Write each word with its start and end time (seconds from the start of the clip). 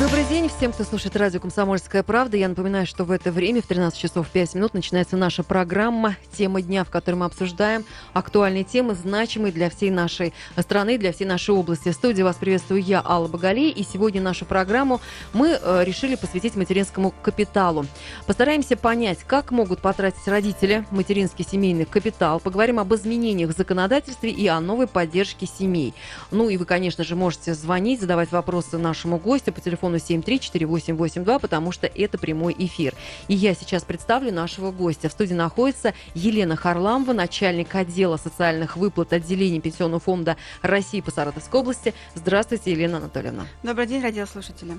Добрый 0.00 0.24
день 0.24 0.48
всем, 0.48 0.72
кто 0.72 0.82
слушает 0.82 1.14
радио 1.16 1.38
«Комсомольская 1.38 2.02
правда». 2.02 2.36
Я 2.36 2.48
напоминаю, 2.48 2.86
что 2.86 3.04
в 3.04 3.12
это 3.12 3.30
время, 3.30 3.62
в 3.62 3.66
13 3.66 3.96
часов 3.96 4.28
5 4.28 4.56
минут, 4.56 4.74
начинается 4.74 5.16
наша 5.16 5.44
программа 5.44 6.16
«Тема 6.36 6.60
дня», 6.60 6.82
в 6.82 6.90
которой 6.90 7.14
мы 7.14 7.24
обсуждаем 7.24 7.84
актуальные 8.12 8.64
темы, 8.64 8.96
значимые 8.96 9.52
для 9.52 9.70
всей 9.70 9.90
нашей 9.90 10.34
страны, 10.58 10.98
для 10.98 11.12
всей 11.12 11.24
нашей 11.24 11.54
области. 11.54 11.90
В 11.90 11.94
студии 11.94 12.22
вас 12.22 12.34
приветствую 12.34 12.82
я, 12.82 13.00
Алла 13.02 13.28
Багалей, 13.28 13.70
и 13.70 13.84
сегодня 13.84 14.20
нашу 14.20 14.44
программу 14.44 15.00
мы 15.32 15.50
э, 15.50 15.84
решили 15.84 16.16
посвятить 16.16 16.56
материнскому 16.56 17.14
капиталу. 17.22 17.86
Постараемся 18.26 18.76
понять, 18.76 19.20
как 19.24 19.52
могут 19.52 19.80
потратить 19.80 20.26
родители 20.26 20.84
материнский 20.90 21.46
семейный 21.48 21.84
капитал. 21.84 22.40
Поговорим 22.40 22.80
об 22.80 22.92
изменениях 22.92 23.50
в 23.50 23.56
законодательстве 23.56 24.30
и 24.30 24.48
о 24.48 24.58
новой 24.60 24.88
поддержке 24.88 25.46
семей. 25.46 25.94
Ну 26.32 26.50
и 26.50 26.56
вы, 26.56 26.64
конечно 26.64 27.04
же, 27.04 27.14
можете 27.14 27.54
звонить, 27.54 28.00
задавать 28.00 28.32
вопросы 28.32 28.78
нашему 28.78 29.18
гостю 29.18 29.52
по 29.52 29.60
телефону 29.60 29.75
телефону 29.76 29.96
7348882, 29.96 31.38
потому 31.38 31.72
что 31.72 31.86
это 31.86 32.18
прямой 32.18 32.54
эфир. 32.58 32.94
И 33.28 33.34
я 33.34 33.54
сейчас 33.54 33.84
представлю 33.84 34.32
нашего 34.32 34.70
гостя. 34.72 35.08
В 35.08 35.12
студии 35.12 35.34
находится 35.34 35.94
Елена 36.14 36.56
Харламова, 36.56 37.12
начальник 37.12 37.74
отдела 37.74 38.16
социальных 38.16 38.76
выплат 38.76 39.12
отделения 39.12 39.60
Пенсионного 39.60 40.00
фонда 40.00 40.36
России 40.62 41.00
по 41.00 41.10
Саратовской 41.10 41.60
области. 41.60 41.94
Здравствуйте, 42.14 42.72
Елена 42.72 42.98
Анатольевна. 42.98 43.46
Добрый 43.62 43.86
день, 43.86 44.02
радиослушатели. 44.02 44.78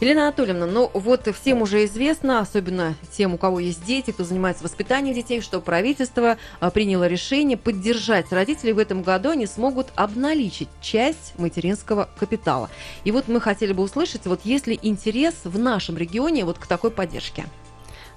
Елена 0.00 0.24
Анатольевна, 0.24 0.66
ну 0.66 0.90
вот 0.92 1.28
всем 1.34 1.62
уже 1.62 1.84
известно, 1.86 2.40
особенно 2.40 2.94
тем, 3.16 3.34
у 3.34 3.38
кого 3.38 3.60
есть 3.60 3.84
дети, 3.84 4.10
кто 4.10 4.24
занимается 4.24 4.62
воспитанием 4.64 5.14
детей, 5.14 5.40
что 5.40 5.60
правительство 5.60 6.36
а, 6.60 6.70
приняло 6.70 7.06
решение 7.06 7.56
поддержать 7.56 8.30
родителей 8.32 8.72
в 8.72 8.78
этом 8.78 9.02
году. 9.02 9.30
Они 9.30 9.46
смогут 9.46 9.88
обналичить 9.94 10.68
часть 10.82 11.38
материнского 11.38 12.08
капитала. 12.18 12.68
И 13.04 13.10
вот 13.10 13.28
мы 13.28 13.40
хотели 13.40 13.72
бы 13.72 13.82
услышать, 13.82 14.26
вот 14.26 14.33
есть 14.44 14.66
ли 14.66 14.78
интерес 14.82 15.34
в 15.44 15.58
нашем 15.58 15.96
регионе 15.96 16.44
вот 16.44 16.58
к 16.58 16.66
такой 16.66 16.90
поддержке? 16.90 17.44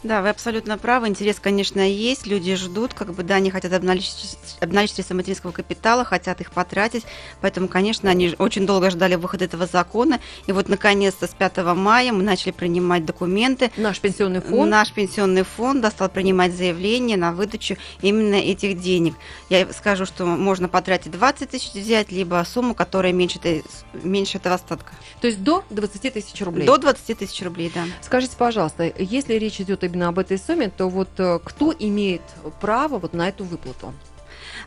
Да, 0.03 0.21
вы 0.21 0.29
абсолютно 0.29 0.77
правы. 0.77 1.07
Интерес, 1.07 1.39
конечно, 1.39 1.79
есть. 1.79 2.27
Люди 2.27 2.55
ждут, 2.55 2.93
как 2.93 3.13
бы, 3.13 3.23
да, 3.23 3.35
они 3.35 3.49
хотят 3.49 3.73
обналичить, 3.73 4.37
обналичить 4.59 4.95
средства 4.95 5.15
материнского 5.15 5.51
капитала, 5.51 6.05
хотят 6.05 6.39
их 6.39 6.51
потратить. 6.51 7.03
Поэтому, 7.41 7.67
конечно, 7.67 8.09
они 8.09 8.35
очень 8.37 8.65
долго 8.65 8.89
ждали 8.89 9.15
выхода 9.15 9.45
этого 9.45 9.65
закона. 9.65 10.19
И 10.45 10.51
вот, 10.51 10.69
наконец-то, 10.69 11.27
с 11.27 11.31
5 11.31 11.57
мая 11.75 12.11
мы 12.11 12.23
начали 12.23 12.51
принимать 12.51 13.05
документы. 13.05 13.71
Наш 13.75 13.99
пенсионный 13.99 14.41
фонд? 14.41 14.69
Наш 14.69 14.91
пенсионный 14.93 15.43
фонд 15.43 15.81
да, 15.81 15.89
стал 15.89 16.09
принимать 16.09 16.53
заявление 16.53 17.17
на 17.17 17.31
выдачу 17.31 17.75
именно 18.01 18.35
этих 18.35 18.79
денег. 18.79 19.15
Я 19.49 19.67
скажу, 19.73 20.05
что 20.05 20.25
можно 20.25 20.69
потратить 20.69 21.11
20 21.11 21.49
тысяч 21.49 21.73
взять, 21.73 22.11
либо 22.11 22.45
сумму, 22.47 22.75
которая 22.75 23.13
меньше, 23.13 23.39
меньше 23.93 24.37
этого 24.37 24.55
остатка. 24.55 24.93
То 25.21 25.27
есть 25.27 25.41
до 25.41 25.63
20 25.71 26.13
тысяч 26.13 26.39
рублей? 26.41 26.65
До 26.65 26.77
20 26.77 27.17
тысяч 27.17 27.41
рублей, 27.41 27.71
да. 27.73 27.85
Скажите, 28.01 28.35
пожалуйста, 28.37 28.91
если 28.97 29.33
речь 29.35 29.59
идет 29.59 29.83
именно 29.87 30.09
об 30.09 30.19
этой 30.19 30.37
сумме, 30.37 30.69
то 30.69 30.87
вот 30.87 31.09
э, 31.17 31.39
кто 31.43 31.73
имеет 31.77 32.21
право 32.61 32.99
вот 32.99 33.13
на 33.13 33.27
эту 33.29 33.43
выплату? 33.43 33.93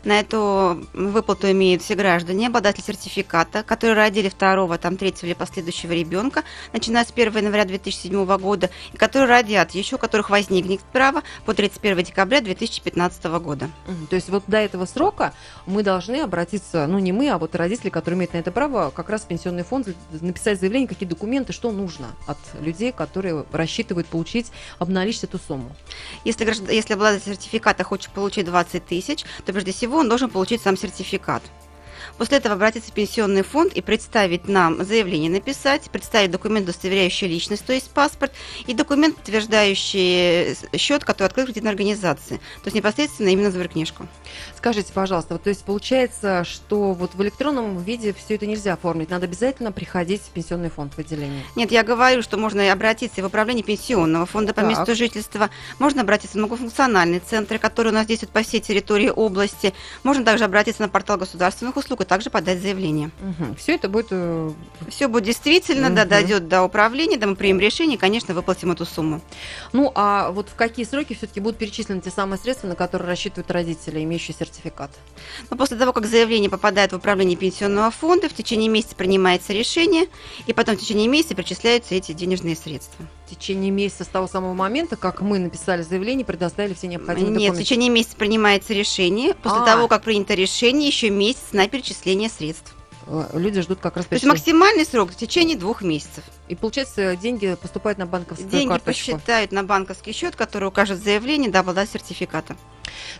На 0.03 0.19
эту 0.19 0.85
выплату 0.93 1.49
имеют 1.51 1.81
все 1.81 1.95
граждане, 1.95 2.47
обладатели 2.47 2.83
сертификата, 2.83 3.63
которые 3.63 3.95
родили 3.95 4.29
второго, 4.29 4.77
там, 4.77 4.97
третьего 4.97 5.27
или 5.27 5.33
последующего 5.33 5.91
ребенка, 5.93 6.43
начиная 6.73 7.05
с 7.05 7.11
1 7.11 7.37
января 7.37 7.65
2007 7.65 8.25
года, 8.37 8.69
и 8.93 8.97
которые 8.97 9.29
родят 9.29 9.71
еще, 9.71 9.95
у 9.95 9.99
которых 9.99 10.29
возникнет 10.29 10.81
право 10.91 11.23
по 11.45 11.53
31 11.53 12.03
декабря 12.03 12.41
2015 12.41 13.23
года. 13.25 13.69
То 14.09 14.15
есть 14.15 14.29
вот 14.29 14.43
до 14.47 14.57
этого 14.57 14.85
срока 14.85 15.33
мы 15.65 15.83
должны 15.83 16.21
обратиться, 16.21 16.87
ну 16.87 16.99
не 16.99 17.11
мы, 17.11 17.29
а 17.29 17.37
вот 17.37 17.55
родители, 17.55 17.89
которые 17.89 18.17
имеют 18.17 18.33
на 18.33 18.37
это 18.37 18.51
право, 18.51 18.91
как 18.91 19.09
раз 19.09 19.21
в 19.21 19.27
пенсионный 19.27 19.63
фонд 19.63 19.89
написать 20.21 20.59
заявление, 20.59 20.87
какие 20.87 21.07
документы, 21.07 21.53
что 21.53 21.71
нужно 21.71 22.07
от 22.27 22.37
людей, 22.59 22.91
которые 22.91 23.45
рассчитывают 23.51 24.07
получить, 24.07 24.51
обналичить 24.79 25.25
эту 25.25 25.39
сумму. 25.39 25.75
Если, 26.25 26.45
если 26.73 26.93
обладатель 26.93 27.33
сертификата 27.33 27.83
хочет 27.83 28.11
получить 28.11 28.45
20 28.45 28.85
тысяч, 28.85 29.23
то 29.45 29.53
прежде 29.53 29.71
всего 29.81 29.97
он 29.97 30.09
должен 30.09 30.29
получить 30.29 30.61
сам 30.61 30.77
сертификат. 30.77 31.41
После 32.21 32.37
этого 32.37 32.53
обратиться 32.53 32.91
в 32.91 32.93
пенсионный 32.93 33.41
фонд 33.41 33.73
и 33.73 33.81
представить 33.81 34.47
нам 34.47 34.85
заявление 34.85 35.31
написать, 35.31 35.89
представить 35.89 36.29
документ, 36.29 36.65
удостоверяющий 36.65 37.27
личность, 37.27 37.65
то 37.65 37.73
есть 37.73 37.89
паспорт, 37.89 38.31
и 38.67 38.75
документ, 38.75 39.15
подтверждающий 39.15 40.55
счет, 40.77 41.03
который 41.03 41.29
открыт 41.29 41.47
кредитной 41.47 41.71
организации. 41.71 42.35
То 42.35 42.65
есть 42.65 42.75
непосредственно 42.75 43.29
именно 43.29 43.51
книжку. 43.67 44.05
Скажите, 44.55 44.93
пожалуйста, 44.93 45.33
вот, 45.33 45.41
то 45.41 45.49
есть 45.49 45.63
получается, 45.65 46.43
что 46.43 46.93
вот 46.93 47.15
в 47.15 47.23
электронном 47.23 47.79
виде 47.79 48.13
все 48.13 48.35
это 48.35 48.45
нельзя 48.45 48.73
оформить, 48.73 49.09
надо 49.09 49.25
обязательно 49.25 49.71
приходить 49.71 50.21
в 50.21 50.29
пенсионный 50.29 50.69
фонд 50.69 50.93
в 50.93 50.99
отделение? 50.99 51.43
Нет, 51.55 51.71
я 51.71 51.81
говорю, 51.81 52.21
что 52.21 52.37
можно 52.37 52.71
обратиться 52.71 53.23
в 53.23 53.25
управление 53.25 53.63
пенсионного 53.63 54.27
фонда 54.27 54.53
по 54.53 54.61
так. 54.61 54.69
месту 54.69 54.93
жительства, 54.93 55.49
можно 55.79 56.01
обратиться 56.01 56.37
в 56.37 56.41
многофункциональные 56.41 57.21
центры, 57.21 57.57
которые 57.57 57.91
у 57.91 57.95
нас 57.95 58.05
действуют 58.05 58.31
по 58.31 58.43
всей 58.43 58.59
территории 58.59 59.09
области, 59.09 59.73
можно 60.03 60.23
также 60.23 60.43
обратиться 60.43 60.83
на 60.83 60.89
портал 60.89 61.17
государственных 61.17 61.77
услуг, 61.77 62.01
и 62.01 62.10
также 62.11 62.29
подать 62.29 62.61
заявление. 62.61 63.09
Угу. 63.21 63.55
Все 63.55 63.75
это 63.75 63.87
будет... 63.87 64.07
Э, 64.11 64.51
Все 64.89 65.07
будет 65.07 65.23
действительно, 65.23 65.87
угу. 65.87 65.95
да, 65.95 66.03
дойдет 66.03 66.49
до 66.49 66.61
управления, 66.61 67.15
да, 67.15 67.25
мы 67.25 67.37
примем 67.37 67.61
решение, 67.61 67.95
и, 67.95 67.97
конечно, 67.97 68.33
выплатим 68.33 68.69
эту 68.69 68.85
сумму. 68.85 69.21
Ну, 69.71 69.93
а 69.95 70.31
вот 70.31 70.49
в 70.49 70.55
какие 70.55 70.85
сроки 70.85 71.13
все-таки 71.13 71.39
будут 71.39 71.57
перечислены 71.57 72.01
те 72.01 72.09
самые 72.09 72.37
средства, 72.37 72.67
на 72.67 72.75
которые 72.75 73.07
рассчитывают 73.07 73.49
родители, 73.49 74.03
имеющие 74.03 74.35
сертификат? 74.37 74.91
Ну, 75.49 75.55
после 75.55 75.77
того, 75.77 75.93
как 75.93 76.05
заявление 76.05 76.49
попадает 76.49 76.91
в 76.91 76.97
управление 76.97 77.37
пенсионного 77.37 77.91
фонда, 77.91 78.27
в 78.27 78.33
течение 78.33 78.67
месяца 78.67 78.93
принимается 78.95 79.53
решение, 79.53 80.07
и 80.47 80.51
потом 80.51 80.75
в 80.75 80.81
течение 80.81 81.07
месяца 81.07 81.33
перечисляются 81.33 81.95
эти 81.95 82.11
денежные 82.11 82.57
средства 82.57 83.05
течение 83.35 83.71
месяца 83.71 84.03
с 84.03 84.07
того 84.07 84.27
самого 84.27 84.53
момента, 84.53 84.95
как 84.95 85.21
мы 85.21 85.39
написали 85.39 85.81
заявление, 85.81 86.25
предоставили 86.25 86.73
все 86.73 86.87
необходимые 86.87 87.31
Нет, 87.31 87.39
документы? 87.39 87.59
в 87.59 87.65
течение 87.65 87.89
месяца 87.89 88.15
принимается 88.15 88.73
решение. 88.73 89.33
После 89.33 89.59
А-а-а. 89.59 89.65
того, 89.65 89.87
как 89.87 90.03
принято 90.03 90.33
решение, 90.33 90.87
еще 90.87 91.09
месяц 91.09 91.53
на 91.53 91.67
перечисление 91.67 92.29
средств. 92.29 92.75
Э, 93.07 93.29
люди 93.33 93.61
ждут 93.61 93.79
как 93.79 93.97
раз... 93.97 94.05
То 94.05 94.15
есть 94.15 94.25
максимальный 94.25 94.85
срок 94.85 95.11
в 95.11 95.15
течение 95.15 95.57
двух 95.57 95.81
месяцев. 95.81 96.23
И 96.47 96.55
получается, 96.55 97.15
деньги 97.15 97.55
поступают 97.61 97.97
на 97.97 98.05
банковскую 98.05 98.49
деньги 98.49 98.69
карточку? 98.69 99.05
Деньги 99.07 99.17
посчитают 99.17 99.51
на 99.51 99.63
банковский 99.63 100.13
счет, 100.13 100.35
который 100.35 100.67
укажет 100.67 101.03
заявление 101.03 101.49
до 101.49 101.59
обладателя 101.59 101.99
сертификата. 101.99 102.55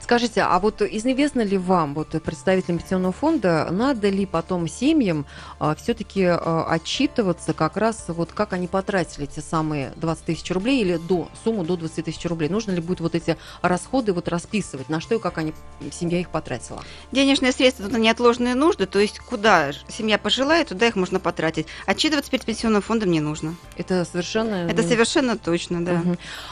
Скажите, 0.01 0.41
а 0.41 0.59
вот 0.59 0.81
известно 0.81 1.41
ли 1.41 1.57
вам, 1.57 1.93
вот 1.93 2.09
представителям 2.23 2.79
пенсионного 2.79 3.13
фонда, 3.13 3.67
надо 3.71 4.09
ли 4.09 4.25
потом 4.25 4.67
семьям 4.67 5.25
а, 5.59 5.75
все-таки 5.75 6.25
а, 6.25 6.65
отчитываться 6.69 7.53
как 7.53 7.77
раз 7.77 8.05
вот 8.07 8.31
как 8.31 8.53
они 8.53 8.67
потратили 8.67 9.25
те 9.25 9.41
самые 9.41 9.93
20 9.97 10.25
тысяч 10.25 10.51
рублей 10.51 10.81
или 10.81 10.97
до 10.97 11.29
сумму 11.43 11.63
до 11.63 11.77
20 11.77 12.05
тысяч 12.05 12.25
рублей? 12.25 12.49
Нужно 12.49 12.71
ли 12.71 12.81
будет 12.81 13.01
вот 13.01 13.15
эти 13.15 13.37
расходы 13.61 14.13
вот 14.13 14.27
расписывать, 14.27 14.89
на 14.89 14.99
что 14.99 15.15
и 15.15 15.19
как 15.19 15.37
они, 15.37 15.53
семья 15.91 16.19
их 16.19 16.29
потратила? 16.29 16.83
Денежные 17.11 17.51
средства 17.51 17.85
тут 17.85 17.93
на 17.93 17.97
неотложные 17.97 18.55
нужды, 18.55 18.85
то 18.85 18.99
есть 18.99 19.19
куда 19.19 19.71
семья 19.87 20.17
пожелает, 20.17 20.69
туда 20.69 20.87
их 20.87 20.95
можно 20.95 21.19
потратить. 21.19 21.67
Отчитываться 21.85 22.31
перед 22.31 22.45
пенсионным 22.45 22.81
фондом 22.81 23.11
не 23.11 23.19
нужно. 23.19 23.55
Это 23.77 24.05
совершенно... 24.05 24.69
Это 24.69 24.83
совершенно 24.83 25.37
точно, 25.37 25.83
да. 25.85 26.03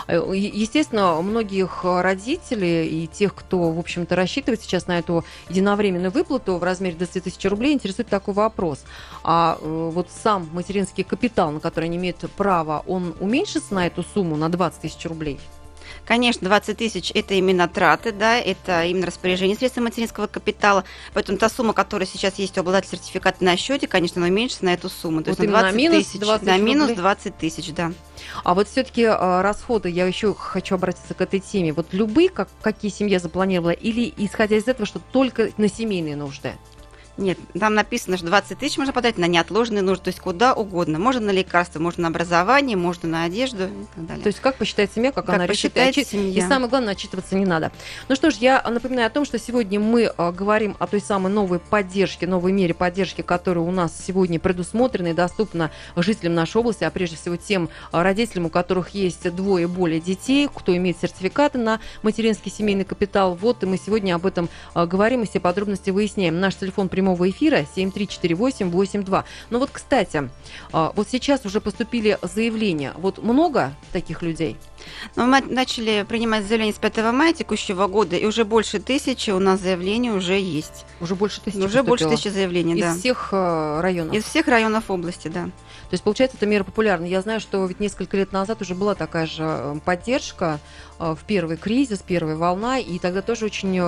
Угу. 0.08 0.34
Естественно, 0.34 1.18
у 1.18 1.22
многих 1.22 1.84
родителей 1.84 2.88
и 2.88 3.09
тех, 3.12 3.36
кто, 3.36 3.72
в 3.72 3.80
общем-то, 3.80 4.16
рассчитывает 4.16 4.62
сейчас 4.62 4.88
на 4.88 5.00
эту 5.00 5.24
единовременную 5.50 6.12
выплату 6.12 6.58
в 6.58 6.64
размере 6.64 6.96
20 6.96 7.24
тысяч 7.24 7.46
рублей, 7.46 7.74
интересует 7.74 8.10
такой 8.10 8.34
вопрос. 8.34 8.84
А 9.24 9.58
э, 9.60 9.90
вот 9.94 10.10
сам 10.12 10.50
материнский 10.54 11.04
капитал, 11.04 11.52
на 11.52 11.60
который 11.60 11.86
они 11.86 11.98
имеют 11.98 12.18
право, 12.36 12.84
он 12.88 13.16
уменьшится 13.20 13.74
на 13.74 13.88
эту 13.88 14.04
сумму, 14.04 14.36
на 14.36 14.50
20 14.50 14.82
тысяч 14.82 15.06
рублей? 15.06 15.40
Конечно, 16.10 16.48
20 16.48 16.76
тысяч– 16.76 17.12
это 17.14 17.36
именно 17.36 17.68
траты, 17.68 18.12
да, 18.12 18.40
это 18.40 18.84
именно 18.86 19.06
распоряжение 19.06 19.56
средств 19.56 19.80
материнского 19.80 20.26
капитала. 20.26 20.84
Поэтому 21.14 21.38
та 21.38 21.50
сумма, 21.50 21.74
которая 21.74 22.08
сейчас 22.08 22.40
есть 22.40 22.58
у 22.58 22.62
обладателя 22.62 22.98
сертификата 22.98 23.44
на 23.44 23.56
счете, 23.56 23.86
конечно, 23.86 24.20
она 24.20 24.28
уменьшится 24.28 24.66
на 24.66 24.74
эту 24.74 24.90
сумму. 24.90 25.22
То 25.22 25.30
вот 25.30 25.40
есть 25.40 25.52
на 25.52 25.60
20 25.60 25.78
минус 25.78 26.08
тысяч. 26.08 26.20
20 26.20 26.48
на 26.48 26.58
минус 26.58 26.92
20 26.94 27.38
тысяч, 27.38 27.72
да. 27.74 27.92
А 28.44 28.56
вот 28.56 28.68
все-таки 28.68 29.04
а, 29.04 29.44
расходы, 29.44 29.92
я 29.92 30.08
еще 30.08 30.34
хочу 30.34 30.74
обратиться 30.74 31.14
к 31.14 31.22
этой 31.22 31.42
теме. 31.42 31.74
Вот 31.74 31.86
любые, 31.92 32.30
как, 32.30 32.50
какие 32.64 32.90
семья 32.90 33.20
запланировала, 33.20 33.70
или 33.70 34.12
исходя 34.18 34.58
из 34.58 34.68
этого, 34.68 34.88
что 34.88 35.00
только 35.12 35.52
на 35.58 35.70
семейные 35.70 36.16
нужды? 36.16 36.54
Нет, 37.20 37.38
там 37.60 37.74
написано, 37.74 38.16
что 38.16 38.28
20 38.28 38.58
тысяч 38.58 38.78
можно 38.78 38.94
потратить 38.94 39.18
на 39.18 39.26
неотложные 39.26 39.82
нужды, 39.82 40.06
то 40.06 40.08
есть 40.08 40.22
куда 40.22 40.54
угодно. 40.54 41.00
Можно 41.00 41.28
на 41.28 41.32
лекарства, 41.32 41.80
можно 41.80 42.04
на 42.04 42.08
образование, 42.08 42.78
можно 42.78 43.10
на 43.10 43.24
одежду 43.26 43.66
и 43.66 43.86
так 43.94 44.06
далее. 44.06 44.24
То 44.24 44.28
есть 44.28 44.40
как 44.40 44.56
посчитает 44.56 44.92
семья, 44.96 45.12
как, 45.12 45.26
Как 45.26 45.36
она 45.36 45.46
решит. 45.46 45.76
И 45.76 46.04
семья. 46.06 46.46
И 46.46 46.48
самое 46.48 46.70
главное, 46.70 46.94
отчитываться 46.94 47.36
не 47.36 47.46
надо. 47.46 47.72
Ну 48.08 48.16
что 48.16 48.32
ж, 48.32 48.36
я 48.36 48.62
напоминаю 48.70 49.08
о 49.08 49.10
том, 49.10 49.26
что 49.26 49.38
сегодня 49.38 49.82
мы 49.82 50.04
э, 50.04 50.32
говорим 50.32 50.78
о 50.80 50.88
той 50.88 51.02
самой 51.02 51.32
новой 51.32 51.60
поддержке, 51.60 52.26
новой 52.26 52.54
мере 52.54 52.74
поддержки, 52.74 53.22
которая 53.22 53.66
у 53.66 53.72
нас 53.72 53.94
сегодня 54.08 54.40
предусмотрена 54.40 55.08
и 55.08 55.14
доступна 55.14 55.72
жителям 55.98 56.36
нашей 56.36 56.58
области, 56.58 56.86
а 56.86 56.90
прежде 56.90 57.18
всего 57.18 57.36
тем 57.36 57.70
э, 57.92 58.02
родителям, 58.02 58.46
у 58.46 58.50
которых 58.50 58.92
есть 58.92 59.30
двое 59.36 59.64
и 59.64 59.68
более 59.68 60.00
детей, 60.00 60.48
кто 60.54 60.76
имеет 60.76 60.98
сертификаты 61.02 61.58
на 61.58 61.82
материнский 62.02 62.50
семейный 62.50 62.86
капитал. 62.86 63.36
Вот 63.36 63.62
и 63.64 63.66
мы 63.66 63.78
сегодня 63.78 64.16
об 64.16 64.26
этом 64.26 64.48
э, 64.74 64.86
говорим 64.86 65.24
и 65.24 65.28
все 65.28 65.42
подробности 65.42 65.90
выясняем. 65.90 66.40
Наш 66.40 66.56
телефон 66.56 66.88
прямого 67.10 67.30
эфира 67.30 67.66
734882. 67.76 69.26
Ну 69.50 69.60
вот, 69.60 69.70
кстати, 69.72 70.30
э, 70.74 70.92
вот 70.96 71.08
сейчас 71.10 71.46
уже 71.46 71.60
поступили 71.62 72.18
заявления. 72.22 72.94
Вот 72.98 73.24
много 73.24 73.74
таких 73.92 74.22
людей? 74.22 74.58
Но 75.16 75.26
мы 75.26 75.42
начали 75.42 76.06
принимать 76.08 76.46
заявления 76.46 76.74
с 76.74 76.78
5 76.78 76.98
мая 77.14 77.34
текущего 77.34 77.88
года, 77.88 78.16
и 78.16 78.26
уже 78.26 78.46
больше 78.46 78.80
тысячи 78.80 79.32
у 79.32 79.40
нас 79.40 79.60
заявлений 79.60 80.12
уже 80.12 80.40
есть. 80.40 80.86
Уже 81.02 81.16
больше 81.16 81.42
тысячи 81.42 81.58
уже 81.58 81.84
больше 81.84 82.06
поступило? 82.06 82.12
тысячи 82.18 82.28
заявлений, 82.30 82.76
Из 82.76 82.82
да. 82.82 82.96
всех 82.96 83.30
э, 83.32 83.80
районов. 83.82 84.14
Из 84.16 84.24
всех 84.24 84.48
районов 84.48 84.90
области, 84.90 85.28
да. 85.28 85.46
То 85.46 85.94
есть, 85.94 86.04
получается, 86.04 86.38
эта 86.38 86.46
мера 86.46 86.64
популярна. 86.64 87.06
Я 87.06 87.22
знаю, 87.22 87.40
что 87.40 87.66
ведь 87.66 87.80
несколько 87.80 88.16
лет 88.16 88.32
назад 88.32 88.62
уже 88.62 88.76
была 88.76 88.96
такая 88.96 89.26
же 89.26 89.44
э, 89.44 89.80
поддержка 89.84 90.60
э, 91.00 91.16
в 91.20 91.26
первый 91.26 91.58
кризис, 91.58 92.00
первая 92.06 92.36
волна, 92.36 92.80
и 92.80 93.00
тогда 93.00 93.22
тоже 93.22 93.46
очень, 93.46 93.82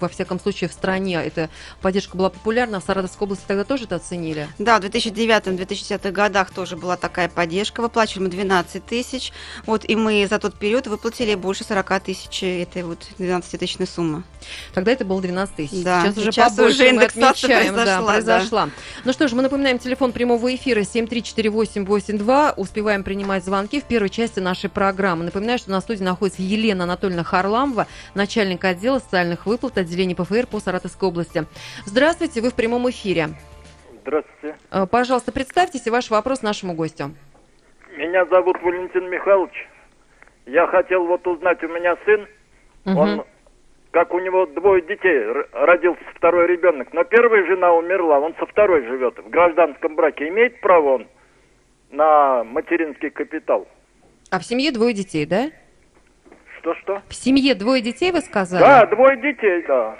во 0.00 0.08
всяком 0.08 0.40
случае, 0.40 0.70
в 0.70 0.72
стране 0.72 1.16
эта 1.16 1.50
поддержка 1.82 2.16
была 2.16 2.30
популярна. 2.30 2.80
В 2.80 2.84
Саратовской 2.84 3.26
области 3.26 3.44
тогда 3.46 3.64
тоже 3.64 3.84
это 3.84 3.96
оценили. 3.96 4.48
Да, 4.58 4.80
в 4.80 4.84
2009-2010 4.84 6.10
годах 6.12 6.50
тоже 6.50 6.76
была 6.76 6.96
такая 6.96 7.28
поддержка. 7.28 7.80
Выплачивали 7.80 8.24
мы 8.24 8.30
12 8.30 8.84
тысяч. 8.84 9.32
Вот, 9.66 9.84
и 9.88 9.96
мы 9.96 10.26
за 10.34 10.40
тот 10.40 10.54
период 10.56 10.88
выплатили 10.88 11.36
больше 11.36 11.62
40 11.62 12.00
тысяч 12.00 12.42
этой 12.42 12.82
вот 12.82 12.98
12-тысячной 13.18 13.86
суммы. 13.86 14.24
Тогда 14.72 14.90
это 14.90 15.04
было 15.04 15.22
12 15.22 15.54
тысяч. 15.54 15.84
Да, 15.84 16.02
сейчас 16.02 16.16
уже 16.16 16.32
сейчас 16.32 16.56
побольше 16.56 16.74
уже 16.74 16.90
индексация 16.90 17.30
отмечаем. 17.30 17.74
Да, 17.74 17.82
произошла, 17.84 18.00
да. 18.00 18.12
произошла. 18.12 18.68
Ну 19.04 19.12
что 19.12 19.28
ж, 19.28 19.32
мы 19.32 19.42
напоминаем 19.42 19.78
телефон 19.78 20.10
прямого 20.10 20.52
эфира 20.52 20.80
7348882. 20.80 22.54
Успеваем 22.56 23.04
принимать 23.04 23.44
звонки 23.44 23.80
в 23.80 23.84
первой 23.84 24.10
части 24.10 24.40
нашей 24.40 24.70
программы. 24.70 25.24
Напоминаю, 25.24 25.58
что 25.58 25.70
на 25.70 25.80
студии 25.80 26.02
находится 26.02 26.42
Елена 26.42 26.82
Анатольевна 26.82 27.22
Харламова, 27.22 27.86
начальник 28.14 28.64
отдела 28.64 28.98
социальных 28.98 29.46
выплат 29.46 29.78
отделения 29.78 30.16
ПФР 30.16 30.48
по 30.48 30.58
Саратовской 30.58 31.08
области. 31.08 31.46
Здравствуйте, 31.86 32.40
вы 32.40 32.50
в 32.50 32.54
прямом 32.54 32.90
эфире. 32.90 33.30
Здравствуйте. 34.02 34.56
Э, 34.72 34.86
Пожалуйста, 34.86 35.30
представьтесь 35.30 35.86
и 35.86 35.90
ваш 35.90 36.10
вопрос 36.10 36.42
нашему 36.42 36.74
гостю. 36.74 37.14
Меня 37.96 38.26
зовут 38.26 38.56
Валентин 38.62 39.08
Михайлович. 39.08 39.68
Я 40.46 40.66
хотел 40.66 41.06
вот 41.06 41.26
узнать, 41.26 41.62
у 41.64 41.68
меня 41.68 41.96
сын, 42.04 42.26
Мгм. 42.84 42.98
он, 42.98 43.24
как 43.92 44.12
у 44.12 44.18
него 44.20 44.46
двое 44.46 44.82
детей, 44.82 45.24
родился 45.52 46.02
второй 46.14 46.46
ребенок, 46.46 46.92
но 46.92 47.04
первая 47.04 47.46
жена 47.46 47.72
умерла, 47.72 48.18
он 48.20 48.34
со 48.38 48.46
второй 48.46 48.84
живет, 48.86 49.18
в 49.18 49.30
гражданском 49.30 49.96
браке. 49.96 50.28
Имеет 50.28 50.60
право 50.60 50.94
он 50.96 51.06
на 51.90 52.44
материнский 52.44 53.10
капитал? 53.10 53.66
А 54.30 54.38
в 54.38 54.44
семье 54.44 54.70
двое 54.72 54.92
детей, 54.92 55.24
да? 55.26 55.50
Что-что? 56.58 57.02
В 57.08 57.14
семье 57.14 57.54
двое 57.54 57.80
детей, 57.80 58.10
вы 58.12 58.20
сказали? 58.20 58.62
Да, 58.62 58.86
двое 58.86 59.16
детей, 59.16 59.62
да. 59.66 59.96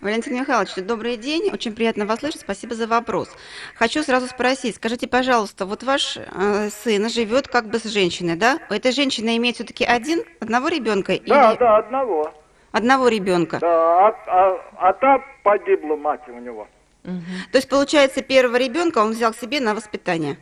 Валентин 0.00 0.34
Михайлович, 0.36 0.74
добрый 0.76 1.16
день. 1.16 1.50
Очень 1.52 1.74
приятно 1.74 2.06
вас 2.06 2.20
слышать. 2.20 2.42
Спасибо 2.42 2.74
за 2.76 2.86
вопрос. 2.86 3.28
Хочу 3.74 4.02
сразу 4.04 4.28
спросить, 4.28 4.76
скажите, 4.76 5.08
пожалуйста, 5.08 5.66
вот 5.66 5.82
ваш 5.82 6.16
э, 6.18 6.70
сын 6.70 7.08
живет 7.08 7.48
как 7.48 7.68
бы 7.68 7.80
с 7.80 7.84
женщиной, 7.84 8.36
да? 8.36 8.60
У 8.70 8.74
этой 8.74 8.92
женщины 8.92 9.36
имеет 9.38 9.56
все-таки 9.56 9.84
один, 9.84 10.22
одного 10.40 10.68
ребенка 10.68 11.18
Да, 11.26 11.50
или 11.50 11.58
да, 11.58 11.78
одного. 11.78 12.32
одного 12.70 13.08
ребенка? 13.08 13.58
Да, 13.60 14.08
а, 14.08 14.14
а- 14.28 14.60
а 14.76 14.92
та 14.92 15.18
погибла 15.42 15.96
мать 15.96 16.20
у 16.28 16.38
него. 16.38 16.68
Мгм. 17.02 17.24
То 17.50 17.58
есть, 17.58 17.68
получается, 17.68 18.22
первого 18.22 18.56
ребенка 18.56 18.98
он 18.98 19.10
взял 19.10 19.34
себе 19.34 19.58
на 19.60 19.74
воспитание. 19.74 20.36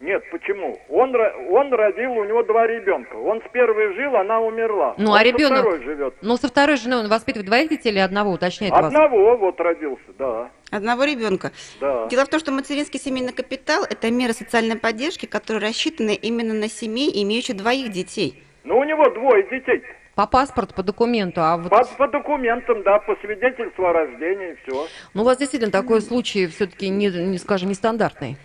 Нет, 0.00 0.22
почему? 0.30 0.78
Он, 0.88 1.12
он 1.50 1.72
родил, 1.72 2.12
у 2.12 2.24
него 2.24 2.44
два 2.44 2.68
ребенка. 2.68 3.16
Он 3.16 3.40
с 3.40 3.50
первой 3.52 3.94
жил, 3.94 4.14
она 4.16 4.38
умерла. 4.40 4.94
Ну, 4.96 5.10
Он 5.10 5.16
а 5.16 5.18
со 5.18 5.24
ребенок? 5.24 5.58
второй 5.58 5.82
живет. 5.82 6.14
Ну, 6.22 6.36
со 6.36 6.46
второй 6.46 6.76
женой 6.76 7.00
он 7.00 7.08
воспитывает 7.08 7.46
двоих 7.46 7.68
детей 7.68 7.90
или 7.90 7.98
одного, 7.98 8.30
уточняет 8.30 8.72
вас? 8.72 8.86
Одного 8.86 9.36
вот 9.36 9.58
родился, 9.60 10.04
да, 10.16 10.50
Одного 10.70 11.02
ребенка. 11.04 11.50
да. 11.80 12.06
Дело 12.08 12.26
в 12.26 12.28
том, 12.28 12.38
что 12.38 12.52
материнский 12.52 13.00
семейный 13.00 13.32
капитал– 13.32 13.84
это 13.90 14.08
мера 14.12 14.32
социальной 14.34 14.76
поддержки, 14.76 15.26
которая 15.26 15.62
рассчитана 15.62 16.10
именно 16.10 16.54
на 16.54 16.68
семей, 16.68 17.10
имеющих 17.24 17.56
двоих 17.56 17.90
детей. 17.90 18.40
Ну, 18.62 18.78
у 18.78 18.84
него 18.84 19.08
двое 19.10 19.42
детей. 19.50 19.82
По 20.14 20.26
паспорту, 20.26 20.74
по 20.74 20.82
документу, 20.82 21.40
а 21.40 21.56
вот... 21.56 21.70
По, 21.70 21.84
по 21.96 22.08
документам, 22.08 22.82
да, 22.82 22.98
по 22.98 23.16
свидетельству 23.16 23.86
о 23.86 23.92
рождении, 23.92 24.56
все. 24.62 24.86
Ну, 25.14 25.22
у 25.22 25.24
вас 25.24 25.38
действительно 25.38 25.72
такой 25.72 26.00
случай 26.02 26.46
все-таки, 26.48 26.88
не, 26.88 27.06
не, 27.08 27.38
скажем, 27.38 27.68
нестандартный. 27.70 28.36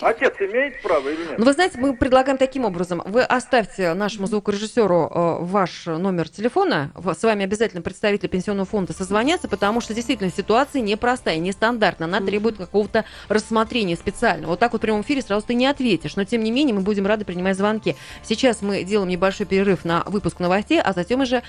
Отец 0.00 0.34
имеет 0.40 0.82
право 0.82 1.08
или 1.08 1.20
нет? 1.28 1.38
Ну, 1.38 1.44
вы 1.44 1.52
знаете, 1.52 1.78
мы 1.78 1.96
предлагаем 1.96 2.38
таким 2.38 2.64
образом. 2.64 3.02
Вы 3.04 3.22
оставьте 3.22 3.94
нашему 3.94 4.26
звукорежиссеру 4.26 5.10
э, 5.12 5.36
ваш 5.40 5.86
номер 5.86 6.28
телефона. 6.28 6.90
С 6.94 7.22
вами 7.22 7.44
обязательно 7.44 7.82
представитель 7.82 8.28
пенсионного 8.28 8.66
фонда 8.66 8.92
созвонятся, 8.92 9.48
потому 9.48 9.80
что 9.80 9.94
действительно 9.94 10.30
ситуация 10.30 10.82
непростая, 10.82 11.38
нестандартная. 11.38 12.08
Она 12.08 12.20
требует 12.20 12.56
какого-то 12.56 13.04
рассмотрения 13.28 13.96
специального. 13.96 14.50
Вот 14.50 14.60
так 14.60 14.72
вот 14.72 14.80
в 14.80 14.82
прямом 14.82 15.02
эфире 15.02 15.22
сразу 15.22 15.46
ты 15.46 15.54
не 15.54 15.66
ответишь. 15.66 16.16
Но, 16.16 16.24
тем 16.24 16.42
не 16.42 16.50
менее, 16.50 16.74
мы 16.74 16.82
будем 16.82 17.06
рады 17.06 17.24
принимать 17.24 17.56
звонки. 17.56 17.96
Сейчас 18.22 18.62
мы 18.62 18.84
делаем 18.84 19.08
небольшой 19.08 19.46
перерыв 19.46 19.84
на 19.84 20.02
выпуск 20.06 20.40
новостей, 20.40 20.80
а 20.80 20.92
затем 20.92 21.20
уже 21.20 21.42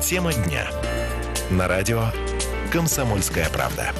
Тема 0.00 0.34
дня. 0.34 0.68
На 1.50 1.66
радио 1.66 2.04
«Комсомольская 2.74 3.48
правда». 3.50 3.92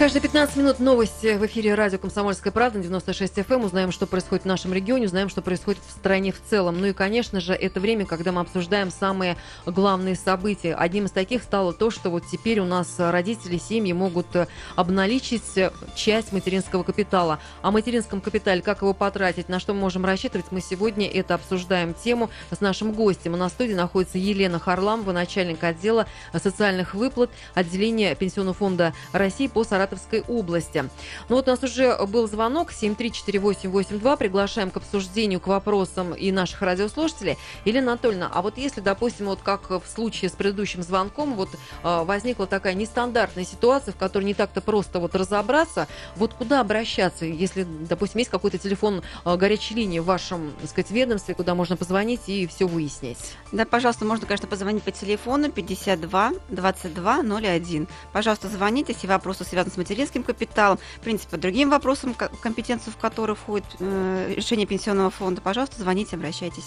Каждые 0.00 0.22
15 0.22 0.56
минут 0.56 0.78
новости 0.78 1.36
в 1.36 1.44
эфире 1.44 1.74
радио 1.74 1.98
«Комсомольская 1.98 2.50
правда» 2.54 2.78
на 2.78 2.84
96 2.84 3.36
FM. 3.36 3.66
Узнаем, 3.66 3.92
что 3.92 4.06
происходит 4.06 4.44
в 4.44 4.48
нашем 4.48 4.72
регионе, 4.72 5.04
узнаем, 5.04 5.28
что 5.28 5.42
происходит 5.42 5.82
в 5.86 5.90
стране 5.90 6.32
в 6.32 6.40
целом. 6.42 6.80
Ну 6.80 6.86
и, 6.86 6.92
конечно 6.94 7.38
же, 7.38 7.52
это 7.52 7.80
время, 7.80 8.06
когда 8.06 8.32
мы 8.32 8.40
обсуждаем 8.40 8.90
самые 8.90 9.36
главные 9.66 10.14
события. 10.14 10.74
Одним 10.74 11.04
из 11.04 11.10
таких 11.10 11.42
стало 11.42 11.74
то, 11.74 11.90
что 11.90 12.08
вот 12.08 12.24
теперь 12.32 12.60
у 12.60 12.64
нас 12.64 12.94
родители, 12.96 13.58
семьи 13.58 13.92
могут 13.92 14.34
э, 14.34 14.46
обналичить 14.74 15.58
э, 15.58 15.70
часть 15.94 16.32
материнского 16.32 16.82
капитала. 16.82 17.38
О 17.60 17.70
материнском 17.70 18.22
капитале, 18.22 18.62
как 18.62 18.80
его 18.80 18.94
потратить, 18.94 19.50
на 19.50 19.60
что 19.60 19.74
мы 19.74 19.80
можем 19.80 20.06
рассчитывать, 20.06 20.46
мы 20.50 20.62
сегодня 20.62 21.10
это 21.10 21.34
обсуждаем 21.34 21.92
тему 21.92 22.30
с 22.50 22.62
нашим 22.62 22.92
гостем. 22.92 23.34
У 23.34 23.36
нас 23.36 23.52
студии 23.52 23.74
находится 23.74 24.16
Елена 24.16 24.58
Харламова, 24.58 25.12
начальник 25.12 25.62
отдела 25.62 26.06
социальных 26.32 26.94
выплат 26.94 27.28
отделения 27.52 28.14
Пенсионного 28.14 28.54
фонда 28.54 28.94
России 29.12 29.46
по 29.46 29.62
Саратовской 29.62 29.89
области. 30.28 30.84
Ну 31.28 31.36
вот 31.36 31.48
у 31.48 31.50
нас 31.50 31.62
уже 31.62 31.96
был 32.06 32.28
звонок 32.28 32.72
7348882. 32.72 34.16
Приглашаем 34.16 34.70
к 34.70 34.76
обсуждению, 34.76 35.40
к 35.40 35.46
вопросам 35.46 36.14
и 36.14 36.32
наших 36.32 36.62
радиослушателей. 36.62 37.36
Елена 37.64 37.92
Анатольевна, 37.92 38.30
а 38.32 38.42
вот 38.42 38.58
если, 38.58 38.80
допустим, 38.80 39.26
вот 39.26 39.40
как 39.42 39.70
в 39.70 39.82
случае 39.86 40.28
с 40.30 40.32
предыдущим 40.32 40.82
звонком, 40.82 41.34
вот 41.34 41.50
э, 41.54 42.02
возникла 42.04 42.46
такая 42.46 42.74
нестандартная 42.74 43.44
ситуация, 43.44 43.92
в 43.92 43.96
которой 43.96 44.24
не 44.24 44.34
так-то 44.34 44.60
просто 44.60 45.00
вот 45.00 45.14
разобраться, 45.14 45.88
вот 46.16 46.34
куда 46.34 46.60
обращаться, 46.60 47.24
если, 47.24 47.64
допустим, 47.64 48.18
есть 48.18 48.30
какой-то 48.30 48.58
телефон 48.58 49.02
э, 49.24 49.36
горячей 49.36 49.74
линии 49.74 49.98
в 49.98 50.04
вашем, 50.04 50.52
так 50.60 50.70
сказать, 50.70 50.90
ведомстве, 50.90 51.34
куда 51.34 51.54
можно 51.54 51.76
позвонить 51.76 52.22
и 52.26 52.46
все 52.46 52.66
выяснить? 52.66 53.18
Да, 53.52 53.64
пожалуйста, 53.64 54.04
можно, 54.04 54.26
конечно, 54.26 54.48
позвонить 54.48 54.82
по 54.82 54.90
телефону 54.90 55.50
52 55.50 56.32
22 56.48 57.20
01. 57.20 57.88
Пожалуйста, 58.12 58.48
звоните, 58.48 58.92
если 58.92 59.06
вопросы 59.06 59.44
связаны 59.44 59.72
с 59.74 59.76
материнским 59.80 60.22
капиталом, 60.22 60.78
в 60.96 61.00
принципе, 61.00 61.32
по 61.32 61.36
другим 61.36 61.70
вопросам, 61.70 62.14
компетенцию 62.14 62.92
в 62.92 62.96
которые 62.96 63.36
входит 63.36 63.66
э, 63.78 64.34
решение 64.36 64.66
пенсионного 64.66 65.10
фонда, 65.10 65.40
пожалуйста, 65.40 65.80
звоните, 65.80 66.16
обращайтесь. 66.16 66.66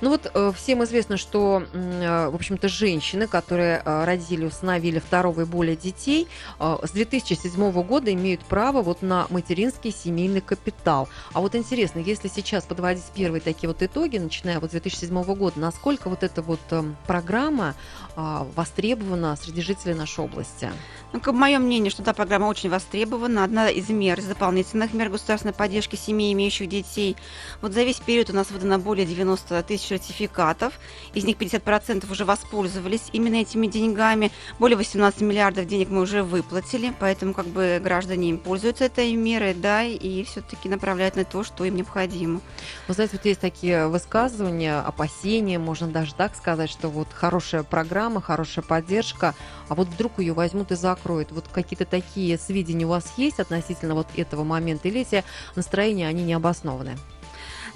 Ну 0.00 0.10
вот 0.10 0.30
э, 0.32 0.52
всем 0.56 0.82
известно, 0.84 1.16
что, 1.16 1.64
э, 1.72 2.28
в 2.28 2.34
общем-то, 2.34 2.68
женщины, 2.68 3.26
которые 3.26 3.82
э, 3.84 4.04
родили, 4.04 4.44
установили 4.44 4.98
второго 4.98 5.42
и 5.42 5.44
более 5.44 5.76
детей, 5.76 6.28
с 6.58 6.90
2007 6.90 7.72
года 7.82 8.12
имеют 8.12 8.40
право 8.44 8.82
вот 8.82 9.02
на 9.02 9.26
материнский 9.30 9.92
семейный 9.92 10.40
капитал. 10.40 11.08
А 11.32 11.40
вот 11.40 11.54
интересно, 11.54 11.98
если 11.98 12.28
сейчас 12.28 12.64
подводить 12.64 13.04
первые 13.14 13.40
такие 13.40 13.68
вот 13.68 13.82
итоги, 13.82 14.18
начиная 14.18 14.60
вот 14.60 14.70
с 14.70 14.72
2007 14.72 15.22
года, 15.34 15.58
насколько 15.60 16.08
вот 16.08 16.22
эта 16.22 16.42
вот 16.42 16.60
э, 16.70 16.82
программа 17.06 17.74
востребована 18.16 19.34
среди 19.34 19.60
жителей 19.60 19.94
нашей 19.94 20.24
области? 20.24 20.70
Ну, 21.12 21.20
как 21.20 21.34
мое 21.34 21.58
мнение, 21.58 21.90
что 21.90 22.02
да, 22.02 22.12
программа 22.12 22.46
очень 22.46 22.70
востребована. 22.70 23.44
Одна 23.44 23.70
из 23.70 23.88
мер, 23.88 24.18
из 24.18 24.26
дополнительных 24.26 24.92
мер 24.94 25.10
государственной 25.10 25.54
поддержки 25.54 25.96
семей, 25.96 26.32
имеющих 26.32 26.68
детей. 26.68 27.16
Вот 27.60 27.72
за 27.72 27.82
весь 27.82 28.00
период 28.00 28.30
у 28.30 28.32
нас 28.32 28.50
выдано 28.50 28.78
более 28.78 29.06
90 29.06 29.62
тысяч 29.62 29.83
сертификатов. 29.84 30.74
Из 31.14 31.24
них 31.24 31.36
50% 31.36 32.10
уже 32.10 32.24
воспользовались 32.24 33.08
именно 33.12 33.36
этими 33.36 33.66
деньгами. 33.66 34.30
Более 34.58 34.76
18 34.76 35.20
миллиардов 35.20 35.66
денег 35.66 35.90
мы 35.90 36.00
уже 36.00 36.22
выплатили, 36.22 36.92
поэтому 36.98 37.34
как 37.34 37.46
бы 37.46 37.80
граждане 37.82 38.34
пользуются 38.34 38.84
этой 38.84 39.14
мерой, 39.14 39.54
да, 39.54 39.82
и 39.82 40.24
все-таки 40.24 40.68
направляют 40.68 41.16
на 41.16 41.24
то, 41.24 41.44
что 41.44 41.64
им 41.64 41.76
необходимо. 41.76 42.40
Вы 42.88 42.94
знаете, 42.94 43.16
вот 43.16 43.24
есть 43.26 43.40
такие 43.40 43.88
высказывания, 43.88 44.80
опасения, 44.80 45.58
можно 45.58 45.88
даже 45.88 46.14
так 46.14 46.34
сказать, 46.34 46.70
что 46.70 46.88
вот 46.88 47.08
хорошая 47.12 47.62
программа, 47.62 48.20
хорошая 48.20 48.64
поддержка, 48.64 49.34
а 49.68 49.74
вот 49.74 49.88
вдруг 49.88 50.18
ее 50.18 50.32
возьмут 50.32 50.72
и 50.72 50.76
закроют. 50.76 51.32
Вот 51.32 51.46
какие-то 51.52 51.84
такие 51.84 52.38
сведения 52.38 52.86
у 52.86 52.90
вас 52.90 53.14
есть 53.16 53.40
относительно 53.40 53.94
вот 53.94 54.08
этого 54.16 54.44
момента, 54.44 54.88
или 54.88 55.00
эти 55.00 55.24
настроения, 55.56 56.08
они 56.08 56.22
не 56.24 56.34
обоснованы? 56.34 56.96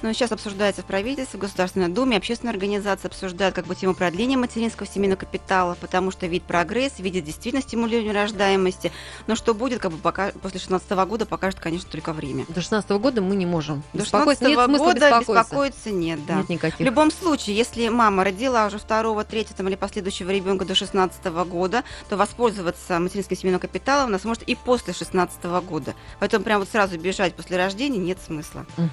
Но 0.03 0.13
сейчас 0.13 0.33
обсуждается 0.33 0.83
в 0.83 0.85
правительстве, 0.85 1.39
в 1.39 1.43
Государственной 1.43 1.89
Думе, 1.89 2.17
общественные 2.17 2.53
организации 2.53 3.09
обсуждают 3.09 3.55
как 3.55 3.67
бы 3.67 3.75
тему 3.75 3.95
продления 3.95 4.37
материнского 4.37 4.87
семейного 4.87 5.19
капитала, 5.19 5.77
потому 5.81 6.11
что 6.11 6.27
вид 6.27 6.45
прогресс, 6.45 6.99
видит 6.99 7.25
действительно 7.25 7.63
стимулирование 7.63 8.13
рождаемости. 8.13 8.93
Но 9.27 9.35
что 9.35 9.55
будет, 9.55 9.81
как 9.81 9.93
бы 9.93 9.99
пока, 9.99 10.27
после 10.29 10.61
2016 10.61 10.91
года, 11.09 11.27
покажет, 11.27 11.59
конечно, 11.59 11.91
только 11.91 12.13
время. 12.13 12.45
До 12.47 12.55
2016 12.55 12.91
года 12.91 13.21
мы 13.21 13.37
не 13.37 13.47
можем. 13.47 13.83
До 13.93 14.05
2016 14.05 14.43
нет 14.43 14.79
года 14.79 15.19
беспокоиться 15.21 15.91
нет, 15.91 16.25
да. 16.27 16.37
Нет 16.37 16.49
никаких. 16.49 16.79
В 16.79 16.83
любом 16.83 17.11
случае, 17.11 17.57
если 17.57 17.89
мама 17.89 18.25
родила 18.25 18.67
уже 18.67 18.79
второго, 18.79 19.25
третьего 19.25 19.67
или 19.67 19.75
последующего 19.75 20.31
ребенка 20.31 20.65
до 20.65 20.75
16 20.75 21.25
года, 21.49 21.83
то 22.09 22.17
воспользоваться 22.17 22.99
материнским 22.99 23.37
семейным 23.37 23.61
капиталом 23.61 24.09
она 24.09 24.19
сможет 24.19 24.43
и 24.45 24.55
после 24.55 24.93
16 24.93 25.45
года. 25.67 25.95
Поэтому 26.21 26.45
прям 26.45 26.61
вот 26.61 26.69
сразу 26.69 26.99
бежать 26.99 27.35
после 27.35 27.57
рождения 27.57 27.99
нет 27.99 28.19
смысла. 28.25 28.67
Угу. 28.77 28.89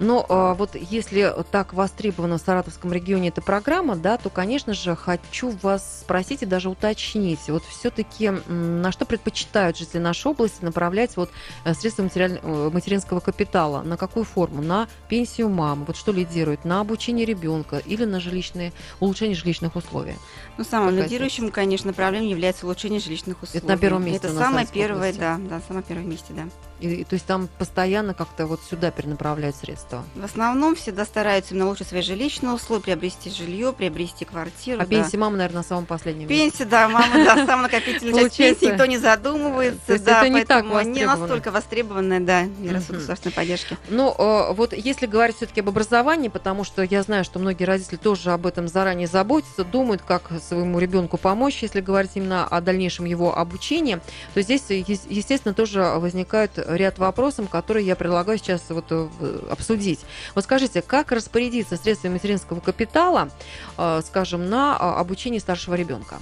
Но 0.00 0.15
но 0.16 0.26
а, 0.30 0.54
вот 0.54 0.74
если 0.74 1.34
так 1.50 1.74
востребована 1.74 2.38
в 2.38 2.40
Саратовском 2.40 2.90
регионе 2.90 3.28
эта 3.28 3.42
программа, 3.42 3.96
да, 3.96 4.16
то, 4.16 4.30
конечно 4.30 4.72
же, 4.72 4.96
хочу 4.96 5.50
вас 5.62 6.00
спросить 6.00 6.42
и 6.42 6.46
даже 6.46 6.70
уточнить, 6.70 7.40
вот 7.48 7.62
все-таки 7.64 8.30
на 8.30 8.92
что 8.92 9.04
предпочитают 9.04 9.76
жители 9.76 9.98
нашей 9.98 10.28
области 10.28 10.64
направлять 10.64 11.16
вот 11.16 11.30
э, 11.64 11.74
средства 11.74 12.04
материаль... 12.04 12.40
Э, 12.42 12.70
материнского 12.72 13.20
капитала? 13.20 13.82
На 13.82 13.98
какую 13.98 14.24
форму? 14.24 14.62
На 14.62 14.88
пенсию 15.08 15.50
мамы? 15.50 15.84
Вот 15.86 15.96
что 15.96 16.12
лидирует? 16.12 16.64
На 16.64 16.80
обучение 16.80 17.26
ребенка 17.26 17.76
или 17.84 18.04
на 18.04 18.18
жилищные, 18.18 18.72
улучшение 19.00 19.36
жилищных 19.36 19.76
условий? 19.76 20.14
Ну, 20.56 20.64
самым 20.64 20.90
Какая 20.90 21.04
лидирующим, 21.04 21.50
конечно, 21.50 21.88
направлением 21.88 22.30
является 22.30 22.64
улучшение 22.64 23.00
жилищных 23.00 23.42
условий. 23.42 23.58
Это 23.58 23.68
на 23.68 23.76
первом 23.76 24.04
месте. 24.06 24.28
Это 24.28 24.36
самое 24.36 24.66
первое, 24.66 25.12
да, 25.12 25.38
да, 25.38 25.60
самое 25.68 25.84
первое 25.86 26.06
месте, 26.06 26.32
да. 26.32 26.44
И, 26.80 27.04
то 27.04 27.14
есть 27.14 27.26
там 27.26 27.48
постоянно 27.58 28.12
как-то 28.12 28.46
вот 28.46 28.60
сюда 28.68 28.90
перенаправляют 28.90 29.56
средства? 29.56 30.04
В 30.14 30.24
основном 30.24 30.74
всегда 30.74 31.04
стараются 31.04 31.54
именно 31.54 31.68
лучше 31.68 31.84
свои 31.84 32.02
жилищные 32.02 32.52
условия, 32.52 32.82
приобрести 32.82 33.30
жилье, 33.30 33.72
приобрести 33.72 34.24
квартиру. 34.24 34.80
А 34.80 34.84
да. 34.84 34.86
пенсия 34.86 35.16
мамы, 35.16 35.38
наверное, 35.38 35.58
на 35.58 35.62
самом 35.62 35.86
последнем 35.86 36.28
Пенсия, 36.28 36.64
да, 36.66 36.88
мама, 36.88 37.14
да, 37.14 37.46
самая 37.46 37.62
накопительная 37.62 38.24
часть 38.24 38.36
пенсии, 38.36 38.66
никто 38.66 38.86
не 38.86 38.98
задумывается, 38.98 39.98
да, 39.98 40.20
это 40.20 40.28
не 40.28 40.44
поэтому 40.44 40.80
не 40.82 41.04
настолько 41.04 41.50
востребованная, 41.50 42.20
да, 42.20 42.42
мера 42.42 42.82
государственной 42.86 43.32
поддержки. 43.32 43.78
Ну, 43.88 44.14
э, 44.16 44.52
вот 44.52 44.72
если 44.72 45.06
говорить 45.06 45.36
все-таки 45.36 45.60
об 45.60 45.68
образовании, 45.68 46.28
потому 46.28 46.64
что 46.64 46.82
я 46.82 47.02
знаю, 47.02 47.24
что 47.24 47.38
многие 47.38 47.64
родители 47.64 47.96
тоже 47.96 48.32
об 48.32 48.46
этом 48.46 48.68
заранее 48.68 49.06
заботятся, 49.06 49.64
думают, 49.64 50.02
как 50.02 50.30
своему 50.46 50.78
ребенку 50.78 51.16
помочь, 51.16 51.62
если 51.62 51.80
говорить 51.80 52.12
именно 52.14 52.46
о 52.46 52.60
дальнейшем 52.60 53.06
его 53.06 53.36
обучении, 53.36 54.00
то 54.34 54.42
здесь, 54.42 54.64
естественно, 54.68 55.54
тоже 55.54 55.82
возникают 55.96 56.58
ряд 56.68 56.98
вопросов, 56.98 57.48
которые 57.48 57.86
я 57.86 57.96
предлагаю 57.96 58.38
сейчас 58.38 58.62
вот 58.68 58.86
э, 58.90 59.08
обсудить. 59.50 60.00
Вот 60.34 60.44
скажите, 60.44 60.82
как 60.82 61.12
распорядиться 61.12 61.76
средствами 61.76 62.14
материнского 62.14 62.60
капитала, 62.60 63.30
э, 63.78 64.02
скажем, 64.06 64.48
на 64.48 64.76
а, 64.76 65.00
обучение 65.00 65.40
старшего 65.40 65.74
ребенка? 65.74 66.18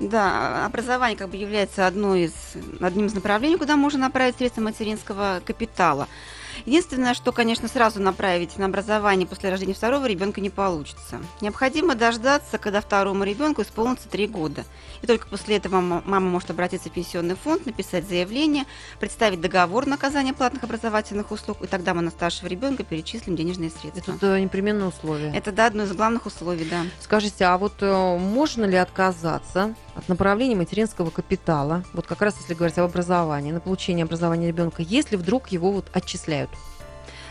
Да, 0.00 0.64
образование 0.64 1.16
как 1.16 1.28
бы 1.28 1.36
является 1.36 1.86
одной 1.86 2.22
из, 2.22 2.32
одним 2.80 3.06
из 3.06 3.14
направлений, 3.14 3.58
куда 3.58 3.76
можно 3.76 4.00
направить 4.00 4.36
средства 4.36 4.62
материнского 4.62 5.42
капитала. 5.44 6.08
Единственное, 6.66 7.14
что, 7.14 7.32
конечно, 7.32 7.68
сразу 7.68 8.00
направить 8.00 8.58
на 8.58 8.66
образование 8.66 9.26
после 9.26 9.50
рождения 9.50 9.74
второго 9.74 10.06
ребенка 10.06 10.40
не 10.40 10.50
получится. 10.50 11.20
Необходимо 11.40 11.94
дождаться, 11.94 12.58
когда 12.58 12.80
второму 12.80 13.24
ребенку 13.24 13.62
исполнится 13.62 14.08
три 14.08 14.26
года. 14.26 14.64
И 15.02 15.06
только 15.06 15.26
после 15.26 15.56
этого 15.56 15.80
мама 15.80 16.20
может 16.20 16.50
обратиться 16.50 16.88
в 16.88 16.92
пенсионный 16.92 17.34
фонд, 17.34 17.66
написать 17.66 18.06
заявление, 18.08 18.64
представить 18.98 19.40
договор 19.40 19.86
на 19.86 19.94
оказание 19.94 20.34
платных 20.34 20.64
образовательных 20.64 21.30
услуг, 21.30 21.58
и 21.62 21.66
тогда 21.66 21.94
мы 21.94 22.02
на 22.02 22.10
старшего 22.10 22.48
ребенка 22.48 22.84
перечислим 22.84 23.36
денежные 23.36 23.70
средства. 23.70 24.12
Это 24.12 24.40
непременное 24.40 24.88
условие. 24.88 25.34
Это, 25.34 25.52
да, 25.52 25.66
одно 25.66 25.84
из 25.84 25.92
главных 25.92 26.26
условий, 26.26 26.66
да. 26.68 26.82
Скажите, 27.00 27.44
а 27.44 27.56
вот 27.56 27.74
э, 27.80 28.18
можно 28.18 28.64
ли 28.64 28.76
отказаться 28.76 29.74
от 29.94 30.08
направления 30.08 30.56
материнского 30.56 31.10
капитала, 31.10 31.84
вот 31.92 32.06
как 32.06 32.20
раз 32.22 32.36
если 32.40 32.54
говорить 32.54 32.78
об 32.78 32.84
образовании, 32.84 33.52
на 33.52 33.60
получение 33.60 34.04
образования 34.04 34.48
ребенка, 34.48 34.82
если 34.82 35.16
вдруг 35.16 35.48
его 35.48 35.72
вот 35.72 35.86
отчисляют? 35.92 36.49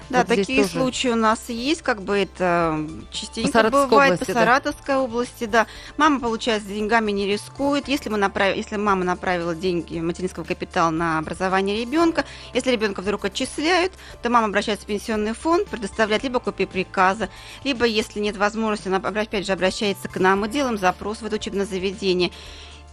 Да, 0.09 0.19
вот 0.19 0.27
такие 0.27 0.63
тоже... 0.63 0.79
случаи 0.79 1.09
у 1.09 1.15
нас 1.15 1.49
есть, 1.49 1.83
как 1.83 2.01
бы 2.01 2.17
это 2.17 2.83
частенько 3.11 3.63
по 3.65 3.85
бывает 3.85 4.13
области, 4.13 4.25
по 4.25 4.33
Саратовской 4.33 4.95
да? 4.95 5.01
области, 5.01 5.45
да. 5.45 5.67
Мама, 5.97 6.19
получается, 6.19 6.69
деньгами 6.69 7.11
не 7.11 7.27
рискует. 7.27 7.87
Если, 7.87 8.09
мы 8.09 8.17
направ... 8.17 8.55
если 8.55 8.77
мама 8.77 9.03
направила 9.03 9.53
деньги 9.53 9.99
материнского 9.99 10.43
капитала 10.43 10.89
на 10.89 11.19
образование 11.19 11.79
ребенка, 11.79 12.25
если 12.53 12.71
ребенка 12.71 13.01
вдруг 13.01 13.25
отчисляют, 13.25 13.93
то 14.23 14.29
мама 14.29 14.47
обращается 14.47 14.85
в 14.85 14.87
пенсионный 14.87 15.33
фонд, 15.33 15.67
предоставляет 15.67 16.23
либо 16.23 16.39
копию 16.39 16.67
приказа, 16.67 17.29
либо, 17.63 17.85
если 17.85 18.19
нет 18.19 18.35
возможности, 18.35 18.87
она 18.87 18.97
опять 18.97 19.45
же 19.45 19.51
обращается 19.51 20.07
к 20.07 20.19
нам, 20.19 20.39
мы 20.39 20.49
делаем 20.49 20.79
запрос 20.79 21.21
в 21.21 21.25
это 21.25 21.35
учебное 21.35 21.65
заведение. 21.65 22.31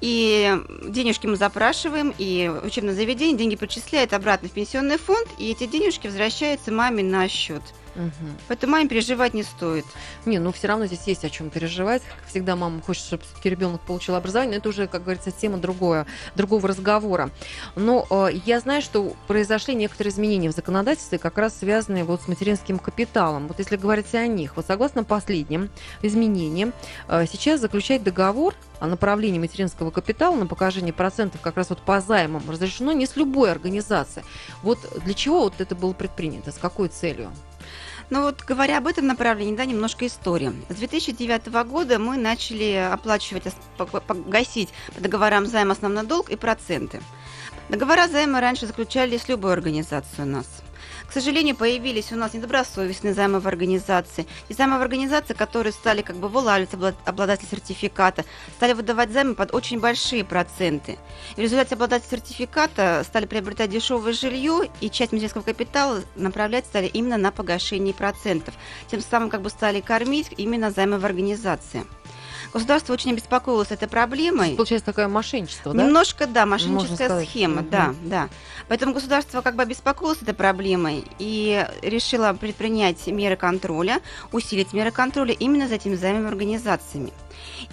И 0.01 0.55
денежки 0.89 1.27
мы 1.27 1.37
запрашиваем, 1.37 2.15
и 2.19 2.51
учебное 2.63 2.95
заведение 2.95 3.37
деньги 3.37 3.57
причисляет 3.57 4.13
обратно 4.13 4.49
в 4.49 4.53
пенсионный 4.53 4.99
фонд, 4.99 5.27
и 5.39 5.51
эти 5.51 5.67
денежки 5.67 6.07
возвращаются 6.07 6.71
маме 6.71 7.03
на 7.03 7.29
счет. 7.29 7.63
Угу. 7.97 8.31
Поэтому 8.49 8.73
маме 8.73 8.89
переживать 8.89 9.33
не 9.33 9.43
стоит. 9.43 9.87
Не, 10.27 10.39
ну 10.39 10.53
все 10.53 10.69
равно 10.69 10.87
здесь 10.87 11.07
есть 11.07 11.25
о 11.25 11.31
чем 11.31 11.49
переживать. 11.49 12.03
Всегда 12.29 12.55
мама 12.55 12.83
хочет, 12.83 13.05
чтобы 13.05 13.23
ребенок 13.43 13.81
получил 13.81 14.15
образование, 14.15 14.53
но 14.53 14.59
это 14.59 14.69
уже, 14.69 14.87
как 14.87 15.03
говорится, 15.03 15.31
тема 15.31 15.59
другое, 15.59 16.07
другого 16.35 16.69
разговора. 16.69 17.31
Но 17.75 18.07
э, 18.11 18.29
я 18.45 18.61
знаю, 18.61 18.83
что 18.83 19.15
произошли 19.27 19.75
некоторые 19.75 20.13
изменения 20.13 20.51
в 20.51 20.55
законодательстве, 20.55 21.19
как 21.19 21.39
раз 21.39 21.59
связанные 21.59 22.05
вот 22.05 22.23
с 22.23 22.29
материнским 22.29 22.79
капиталом. 22.79 23.49
Вот 23.49 23.59
если 23.59 23.77
говорить 23.77 24.15
о 24.15 24.27
них, 24.27 24.57
вот 24.57 24.67
согласно 24.67 25.03
последним 25.03 25.71
изменениям, 26.03 26.75
э, 27.09 27.25
сейчас 27.27 27.61
заключать 27.61 28.03
договор 28.03 28.55
о 28.79 28.87
направлении 28.87 29.39
материнского 29.39 29.91
капитала 29.91 30.37
на 30.37 30.47
покажение 30.47 30.93
процентов 30.93 31.41
как 31.41 31.57
раз 31.57 31.71
вот 31.71 31.81
по 31.81 32.01
займам 32.03 32.43
разрешено 32.49 32.93
не 32.93 33.07
с 33.07 33.17
любой 33.17 33.51
организации. 33.51 34.23
Вот 34.63 34.79
для 35.03 35.15
чего 35.15 35.45
вот 35.45 35.55
это 35.61 35.75
было 35.75 35.95
предпринято, 35.95 36.53
с 36.53 36.59
какой 36.59 36.89
целью? 36.89 37.31
Ну 38.09 38.23
вот 38.23 38.43
говоря 38.45 38.79
об 38.79 38.87
этом 38.87 39.07
направлении, 39.07 39.57
да, 39.57 39.65
немножко 39.65 40.07
истории. 40.07 40.53
С 40.69 40.77
2009 40.77 41.47
года 41.69 41.99
мы 41.99 42.17
начали 42.17 42.89
оплачивать, 42.93 43.45
погасить 43.77 44.69
по 44.95 45.01
договорам 45.01 45.47
займа 45.47 45.73
основной 45.73 46.07
долг 46.07 46.31
и 46.31 46.37
проценты. 46.37 47.01
Договора 47.69 48.07
займа 48.07 48.41
раньше 48.41 48.67
заключали 48.67 49.17
с 49.17 49.29
любой 49.29 49.53
организацией 49.53 50.23
у 50.23 50.31
нас– 50.31 50.47
к 51.09 51.13
сожалению, 51.13 51.57
появились 51.57 52.13
у 52.13 52.17
нас 52.17 52.35
недобросовестные 52.35 53.15
займовые 53.15 53.49
организации. 53.49 54.27
И 54.49 54.55
займовые 54.55 54.85
организации, 54.85 55.35
которые 55.35 55.73
стали 55.73 56.03
как 56.03 56.17
бы 56.17 56.29
вылавливать 56.29 56.95
обладатель 57.05 57.49
сертификата, 57.51 58.25
стали 58.57 58.73
выдавать 58.73 59.13
займы 59.13 59.35
под 59.35 59.55
очень 59.55 59.81
большие 59.81 60.25
проценты. 60.25 60.99
И 61.37 61.41
в 61.41 61.43
результате 61.43 61.75
обладатель 61.75 62.09
сертификата 62.11 63.03
стали 63.07 63.27
приобретать 63.27 63.71
дешевое 63.71 64.13
жилье, 64.13 64.71
и 64.81 64.91
часть 64.91 65.13
материнского 65.13 65.43
капитала 65.43 66.03
направлять 66.15 66.67
стали 66.67 66.87
именно 66.87 67.17
на 67.17 67.33
погашение 67.33 67.95
процентов. 67.95 68.55
Тем 68.91 69.01
самым 69.01 69.31
как 69.31 69.43
бы 69.43 69.51
стали 69.51 69.81
кормить 69.81 70.33
именно 70.37 70.71
займовые 70.71 71.07
организации. 71.07 71.85
Государство 72.57 72.95
очень 72.95 73.13
обеспокоилось 73.13 73.71
этой 73.71 73.87
проблемой. 73.87 74.55
Получается 74.55 74.87
такое 74.87 75.09
мошенничество, 75.09 75.75
да? 75.75 75.85
Немножко, 75.85 76.27
да, 76.27 76.47
мошенническая 76.47 77.23
схема, 77.23 77.61
угу. 77.61 77.69
да, 77.71 77.95
да. 78.03 78.29
Поэтому 78.69 78.95
государство 78.95 79.43
как 79.43 79.57
бы 79.57 79.63
обеспокоилось 79.63 80.23
этой 80.23 80.33
проблемой 80.33 81.05
и 81.19 81.67
решило 81.83 82.33
предпринять 82.33 83.07
меры 83.09 83.37
контроля, 83.37 84.01
усилить 84.33 84.73
меры 84.73 84.91
контроля 84.91 85.35
именно 85.35 85.69
за 85.69 85.75
этими 85.75 85.97
займовыми 85.97 86.29
организациями. 86.29 87.13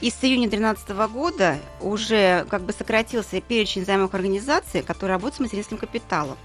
И 0.01 0.09
с 0.09 0.23
июня 0.23 0.49
2013 0.49 0.89
года 1.11 1.59
уже 1.81 2.45
как 2.49 2.63
бы 2.63 2.73
сократился 2.73 3.39
перечень 3.41 3.85
займовых 3.85 4.13
организаций, 4.13 4.81
которые 4.81 5.15
работают 5.15 5.37
с 5.37 5.39
материнским 5.39 5.77
капиталом. 5.77 6.37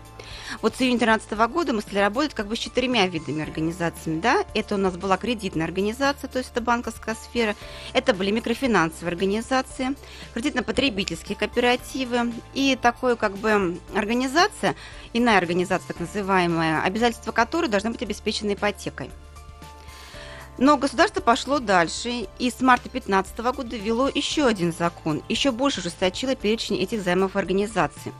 Вот 0.63 0.75
с 0.75 0.81
июня 0.81 0.99
2013 0.99 1.53
года 1.53 1.73
мы 1.73 1.81
стали 1.83 1.99
работать 1.99 2.35
как 2.35 2.47
бы 2.47 2.57
с 2.57 2.59
четырьмя 2.59 3.07
видами 3.07 3.43
организациями. 3.43 4.21
Да? 4.21 4.45
Это 4.55 4.75
у 4.75 4.79
нас 4.79 4.97
была 4.97 5.17
кредитная 5.17 5.67
организация, 5.67 6.29
то 6.29 6.39
есть 6.39 6.51
это 6.51 6.61
банковская 6.61 7.15
сфера. 7.15 7.55
Это 7.93 8.15
были 8.15 8.31
микрофинансовые 8.31 9.13
организации, 9.13 9.95
кредитно-потребительские 10.35 11.37
кооперативы 11.37 12.33
и 12.55 12.79
такое 12.81 13.17
как 13.17 13.37
бы 13.37 13.79
организация, 13.95 14.75
иная 15.13 15.39
организация 15.39 15.89
так 15.89 16.01
называемая, 16.01 16.83
обязательства 16.83 17.33
которой 17.33 17.69
должны 17.69 17.91
быть 17.91 18.03
обеспечены 18.03 18.55
ипотекой. 18.55 19.11
Но 20.59 20.77
государство 20.77 21.21
пошло 21.21 21.61
дальше 21.61 22.27
и 22.39 22.51
с 22.51 22.61
марта 22.61 22.91
2015 22.91 23.39
года 23.39 23.77
ввело 23.77 24.09
еще 24.13 24.45
один 24.47 24.73
закон, 24.73 25.23
еще 25.29 25.53
больше 25.53 25.81
ужесточило 25.81 26.35
перечень 26.35 26.79
этих 26.79 27.03
займов 27.03 27.37
организаций. 27.37 28.13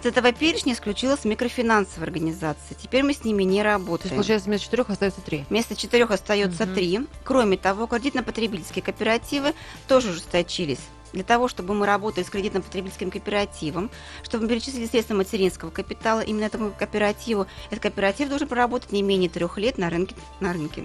Из 0.00 0.06
этого 0.06 0.32
перечня 0.32 0.72
исключилась 0.72 1.26
микрофинансовая 1.26 2.06
организация. 2.06 2.76
Теперь 2.80 3.02
мы 3.02 3.12
с 3.12 3.24
ними 3.24 3.42
не 3.42 3.62
работаем. 3.62 3.98
То 3.98 4.04
есть, 4.04 4.14
получается, 4.14 4.48
вместо 4.48 4.64
четырех 4.64 4.88
остается 4.88 5.20
три? 5.20 5.44
Вместо 5.50 5.76
четырех 5.76 6.10
остается 6.10 6.64
угу. 6.64 6.74
три. 6.74 7.00
Кроме 7.24 7.58
того, 7.58 7.86
кредитно-потребительские 7.86 8.82
кооперативы 8.82 9.54
тоже 9.86 10.10
ужесточились 10.10 10.80
для 11.12 11.24
того, 11.24 11.48
чтобы 11.48 11.74
мы 11.74 11.86
работали 11.86 12.24
с 12.24 12.30
кредитно-потребительским 12.30 13.10
кооперативом, 13.10 13.90
чтобы 14.22 14.44
мы 14.44 14.50
перечислили 14.50 14.86
средства 14.86 15.14
материнского 15.14 15.70
капитала 15.70 16.20
именно 16.20 16.44
этому 16.44 16.70
кооперативу. 16.70 17.46
Этот 17.70 17.82
кооператив 17.82 18.28
должен 18.28 18.48
проработать 18.48 18.92
не 18.92 19.02
менее 19.02 19.28
трех 19.28 19.58
лет 19.58 19.78
на 19.78 19.90
рынке. 19.90 20.14
На 20.40 20.52
рынке. 20.52 20.84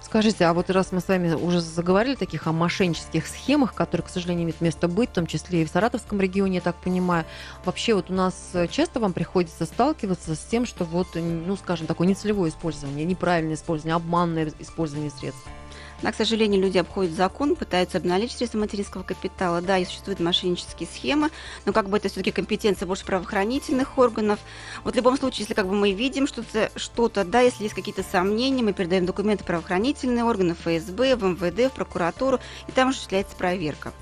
Скажите, 0.00 0.44
а 0.46 0.54
вот 0.54 0.70
раз 0.70 0.92
мы 0.92 1.00
с 1.00 1.08
вами 1.08 1.34
уже 1.34 1.60
заговорили 1.60 2.14
таких 2.14 2.46
о 2.46 2.52
мошеннических 2.52 3.26
схемах, 3.26 3.74
которые, 3.74 4.06
к 4.06 4.10
сожалению, 4.10 4.44
имеют 4.44 4.60
место 4.60 4.88
быть, 4.88 5.10
в 5.10 5.12
том 5.12 5.26
числе 5.26 5.62
и 5.62 5.64
в 5.64 5.68
Саратовском 5.68 6.20
регионе, 6.20 6.56
я 6.56 6.60
так 6.62 6.76
понимаю, 6.76 7.26
вообще 7.64 7.94
вот 7.94 8.10
у 8.10 8.14
нас 8.14 8.52
часто 8.70 9.00
вам 9.00 9.12
приходится 9.12 9.66
сталкиваться 9.66 10.34
с 10.34 10.40
тем, 10.40 10.64
что 10.64 10.84
вот, 10.84 11.08
ну, 11.14 11.56
скажем, 11.56 11.86
такое 11.86 12.06
нецелевое 12.06 12.48
использование, 12.50 13.04
неправильное 13.04 13.56
использование, 13.56 13.96
обманное 13.96 14.50
использование 14.60 15.10
средств? 15.10 15.46
Да, 16.02 16.12
к 16.12 16.14
сожалению, 16.14 16.62
люди 16.62 16.78
обходят 16.78 17.12
закон, 17.12 17.56
пытаются 17.56 17.98
обналичить 17.98 18.38
средства 18.38 18.58
материнского 18.58 19.02
капитала. 19.02 19.60
Да, 19.60 19.78
и 19.78 19.84
существуют 19.84 20.20
мошеннические 20.20 20.88
схемы, 20.88 21.30
но 21.64 21.72
как 21.72 21.88
бы 21.88 21.96
это 21.96 22.08
все-таки 22.08 22.30
компетенция 22.30 22.86
больше 22.86 23.04
правоохранительных 23.04 23.98
органов. 23.98 24.38
Вот 24.84 24.94
в 24.94 24.96
любом 24.96 25.16
случае, 25.18 25.40
если 25.40 25.54
как 25.54 25.66
бы 25.66 25.74
мы 25.74 25.92
видим 25.92 26.26
что-то, 26.26 26.70
что-то, 26.76 27.24
да, 27.24 27.40
если 27.40 27.64
есть 27.64 27.74
какие-то 27.74 28.04
сомнения, 28.04 28.62
мы 28.62 28.72
передаем 28.72 29.06
документы 29.06 29.44
правоохранительные 29.44 30.24
органы, 30.24 30.54
ФСБ, 30.54 31.16
в 31.16 31.24
МВД, 31.24 31.72
в 31.72 31.74
прокуратуру, 31.74 32.38
и 32.68 32.72
там 32.72 32.90
осуществляется 32.90 33.34
проверка. 33.36 33.92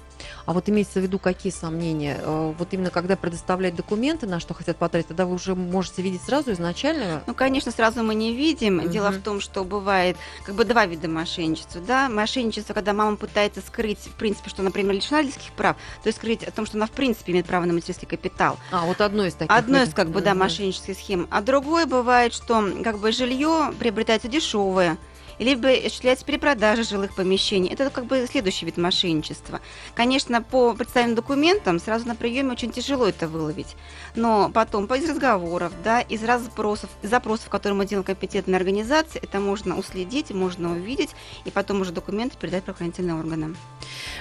А 0.45 0.53
вот 0.53 0.69
имеется 0.69 1.01
в 1.01 1.03
виду 1.03 1.19
какие 1.19 1.53
сомнения? 1.53 2.19
Э, 2.21 2.55
вот 2.57 2.69
именно 2.73 2.91
когда 2.91 3.17
предоставлять 3.17 3.75
документы, 3.75 4.27
на 4.27 4.41
что 4.41 4.55
хотят 4.55 4.77
потратить, 4.77 5.09
тогда 5.09 5.27
вы 5.27 5.35
уже 5.35 5.55
можете 5.55 6.03
видеть 6.03 6.23
сразу 6.23 6.53
изначально? 6.53 7.23
Ну, 7.27 7.35
конечно, 7.35 7.73
сразу 7.73 8.03
мы 8.03 8.15
не 8.15 8.35
видим. 8.35 8.79
Угу. 8.79 8.89
Дело 8.89 9.11
в 9.11 9.21
том, 9.21 9.41
что 9.41 9.65
бывает 9.65 10.17
как 10.45 10.55
бы 10.55 10.65
два 10.65 10.87
вида 10.87 11.09
мошенничества. 11.09 11.81
Да? 11.81 12.09
Мошенничество, 12.09 12.75
когда 12.75 12.93
мама 12.93 13.17
пытается 13.17 13.61
скрыть, 13.61 13.99
в 13.99 14.15
принципе, 14.15 14.51
что, 14.51 14.63
например, 14.63 14.95
лишена 14.95 15.19
родительских 15.19 15.53
прав, 15.53 15.77
то 16.03 16.09
есть 16.09 16.19
скрыть 16.19 16.45
о 16.45 16.51
том, 16.51 16.67
что 16.67 16.77
она 16.77 16.87
в 16.87 16.91
принципе 16.91 17.33
имеет 17.33 17.47
право 17.47 17.65
на 17.65 17.73
материнский 17.73 18.07
капитал. 18.07 18.59
А, 18.71 18.85
вот 18.85 19.01
одно 19.01 19.27
из 19.27 19.35
таких. 19.35 19.55
Одно 19.55 19.83
из, 19.83 19.93
как 19.93 20.11
бы, 20.11 20.21
да, 20.21 20.35
мошеннических 20.35 20.97
схем. 20.97 21.27
А 21.31 21.41
другое 21.41 21.87
бывает, 21.87 22.33
что 22.33 22.65
как 22.83 22.99
бы 22.99 23.13
жилье 23.13 23.73
приобретается 23.79 24.29
дешевое, 24.29 24.99
либо 25.39 25.71
осуществляется 25.71 26.25
перепродажа 26.25 26.83
жилых 26.83 27.15
помещений. 27.15 27.69
Это 27.71 27.91
как 27.91 28.07
бы 28.07 28.27
следующий 28.31 28.67
вид 28.67 28.77
мошенничества. 28.77 29.61
Конечно, 29.95 30.43
по 30.43 30.75
представленным 30.75 31.17
документам 31.17 31.79
сразу 31.79 32.07
на 32.07 32.15
приеме 32.15 32.53
очень 32.53 32.71
тяжело 32.71 33.07
это 33.07 33.29
выловить, 33.29 33.77
но 34.15 34.51
потом 34.51 34.87
из 34.87 35.09
разговоров, 35.09 35.73
да, 35.85 36.01
из 36.01 36.21
запросов, 36.21 36.91
из 37.03 37.11
запросов, 37.11 37.49
которые 37.49 37.77
мы 37.77 37.87
делаем 37.87 38.05
компетентной 38.05 38.57
организации, 38.57 39.21
это 39.23 39.41
можно 39.41 39.79
уследить, 39.79 40.31
можно 40.31 40.73
увидеть, 40.73 41.11
и 41.45 41.51
потом 41.51 41.81
уже 41.81 41.93
документы 41.93 42.37
передать 42.39 42.65
правоохранительным 42.65 43.19
органам. 43.19 43.57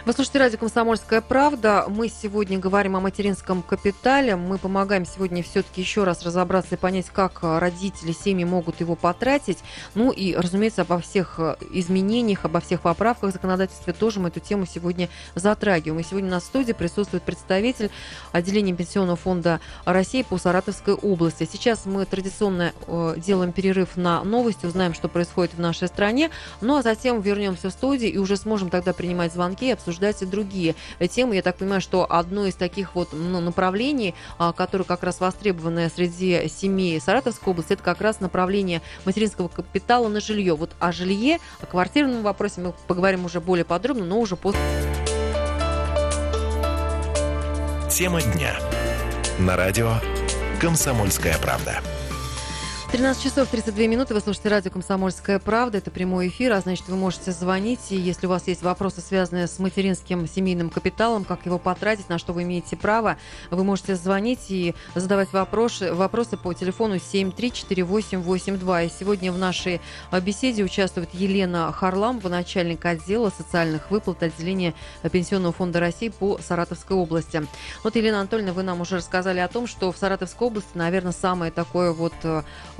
Вы 0.05 0.13
слушаете 0.13 0.39
радио 0.39 0.59
«Комсомольская 0.59 1.21
правда». 1.21 1.85
Мы 1.87 2.09
сегодня 2.09 2.59
говорим 2.59 2.95
о 2.95 2.99
материнском 2.99 3.63
капитале. 3.63 4.35
Мы 4.35 4.57
помогаем 4.57 5.05
сегодня 5.05 5.41
все-таки 5.41 5.81
еще 5.81 6.03
раз 6.03 6.23
разобраться 6.23 6.75
и 6.75 6.77
понять, 6.77 7.07
как 7.11 7.39
родители, 7.41 8.11
семьи 8.11 8.45
могут 8.45 8.79
его 8.81 8.95
потратить. 8.95 9.59
Ну 9.95 10.11
и, 10.11 10.35
разумеется, 10.35 10.83
обо 10.83 11.01
всех 11.05 11.35
э, 11.37 11.55
изменениях, 11.71 12.45
обо 12.45 12.59
всех 12.59 12.81
поправках 12.81 13.29
в 13.29 13.33
законодательстве 13.33 13.93
тоже 13.93 14.19
мы 14.19 14.29
эту 14.29 14.39
тему 14.39 14.65
сегодня 14.65 15.09
затрагиваем. 15.35 15.99
И 15.99 16.03
сегодня 16.03 16.29
на 16.29 16.39
студии 16.39 16.73
присутствует 16.73 17.23
представитель 17.23 17.89
отделения 18.31 18.73
Пенсионного 18.73 19.15
фонда 19.15 19.59
России 19.85 20.23
по 20.23 20.37
Саратовской 20.37 20.93
области. 20.93 21.47
Сейчас 21.51 21.85
мы 21.85 22.05
традиционно 22.05 22.73
э, 22.87 23.15
делаем 23.17 23.51
перерыв 23.51 23.95
на 23.95 24.23
новости, 24.23 24.65
узнаем, 24.65 24.93
что 24.93 25.07
происходит 25.07 25.53
в 25.53 25.59
нашей 25.59 25.87
стране, 25.87 26.29
ну 26.61 26.77
а 26.77 26.81
затем 26.81 27.21
вернемся 27.21 27.69
в 27.69 27.73
студию 27.73 28.11
и 28.11 28.17
уже 28.17 28.37
сможем 28.37 28.69
тогда 28.69 28.93
принимать 28.93 29.33
звонки 29.33 29.67
и 29.67 29.71
обсуждать 29.71 30.21
и 30.21 30.25
другие 30.25 30.75
темы. 31.09 31.35
Я 31.35 31.41
так 31.41 31.57
понимаю, 31.57 31.81
что 31.81 32.05
одно 32.09 32.45
из 32.45 32.55
таких 32.55 32.95
вот 32.95 33.09
ну, 33.13 33.39
направлений, 33.39 34.15
а, 34.37 34.53
которое 34.53 34.83
как 34.83 35.03
раз 35.03 35.19
востребованное 35.19 35.89
среди 35.89 36.47
семей 36.49 36.99
Саратовской 36.99 37.51
области, 37.51 37.73
это 37.73 37.83
как 37.83 38.01
раз 38.01 38.19
направление 38.19 38.81
материнского 39.05 39.47
капитала 39.47 40.07
на 40.07 40.19
жилье. 40.19 40.55
Вот 40.55 40.71
о 40.79 40.91
жилье, 40.95 41.39
о 41.61 41.65
квартирном 41.65 42.23
вопросе 42.23 42.61
мы 42.61 42.73
поговорим 42.87 43.25
уже 43.25 43.41
более 43.41 43.65
подробно, 43.65 44.05
но 44.05 44.19
уже 44.19 44.35
после... 44.35 44.59
Тема 47.89 48.21
дня. 48.21 48.55
На 49.39 49.55
радио 49.55 49.93
«Комсомольская 50.59 51.37
правда». 51.37 51.81
13 52.95 53.21
часов 53.21 53.49
32 53.49 53.87
минуты. 53.87 54.13
Вы 54.13 54.21
слушаете 54.21 54.47
радио 54.47 54.71
«Комсомольская 54.71 55.37
правда». 55.39 55.79
Это 55.79 55.91
прямой 55.91 56.29
эфир, 56.29 56.53
а 56.53 56.61
значит, 56.61 56.87
вы 56.87 56.95
можете 56.95 57.33
звонить. 57.33 57.81
И 57.89 57.97
если 57.97 58.25
у 58.25 58.29
вас 58.29 58.47
есть 58.47 58.61
вопросы, 58.61 59.01
связанные 59.01 59.47
с 59.47 59.59
материнским 59.59 60.25
семейным 60.25 60.69
капиталом, 60.69 61.25
как 61.25 61.45
его 61.45 61.59
потратить, 61.59 62.07
на 62.07 62.17
что 62.17 62.31
вы 62.31 62.43
имеете 62.43 62.77
право, 62.77 63.17
вы 63.51 63.65
можете 63.65 63.95
звонить 63.95 64.45
и 64.47 64.75
задавать 64.95 65.33
вопросы, 65.33 65.93
вопросы 65.93 66.37
по 66.37 66.53
телефону 66.53 66.95
7348882. 66.95 68.85
И 68.85 68.89
сегодня 68.97 69.33
в 69.33 69.37
нашей 69.37 69.81
беседе 70.21 70.63
участвует 70.63 71.13
Елена 71.13 71.73
Харламова, 71.73 72.29
начальник 72.29 72.85
отдела 72.85 73.29
социальных 73.29 73.91
выплат 73.91 74.23
отделения 74.23 74.73
Пенсионного 75.11 75.51
фонда 75.51 75.81
России 75.81 76.07
по 76.07 76.37
Саратовской 76.37 76.95
области. 76.95 77.45
Вот, 77.83 77.97
Елена 77.97 78.21
Анатольевна, 78.21 78.53
вы 78.53 78.63
нам 78.63 78.79
уже 78.79 78.95
рассказали 78.95 79.39
о 79.39 79.49
том, 79.49 79.67
что 79.67 79.91
в 79.91 79.97
Саратовской 79.97 80.47
области, 80.47 80.69
наверное, 80.75 81.11
самое 81.11 81.51
такое 81.51 81.91
вот 81.91 82.13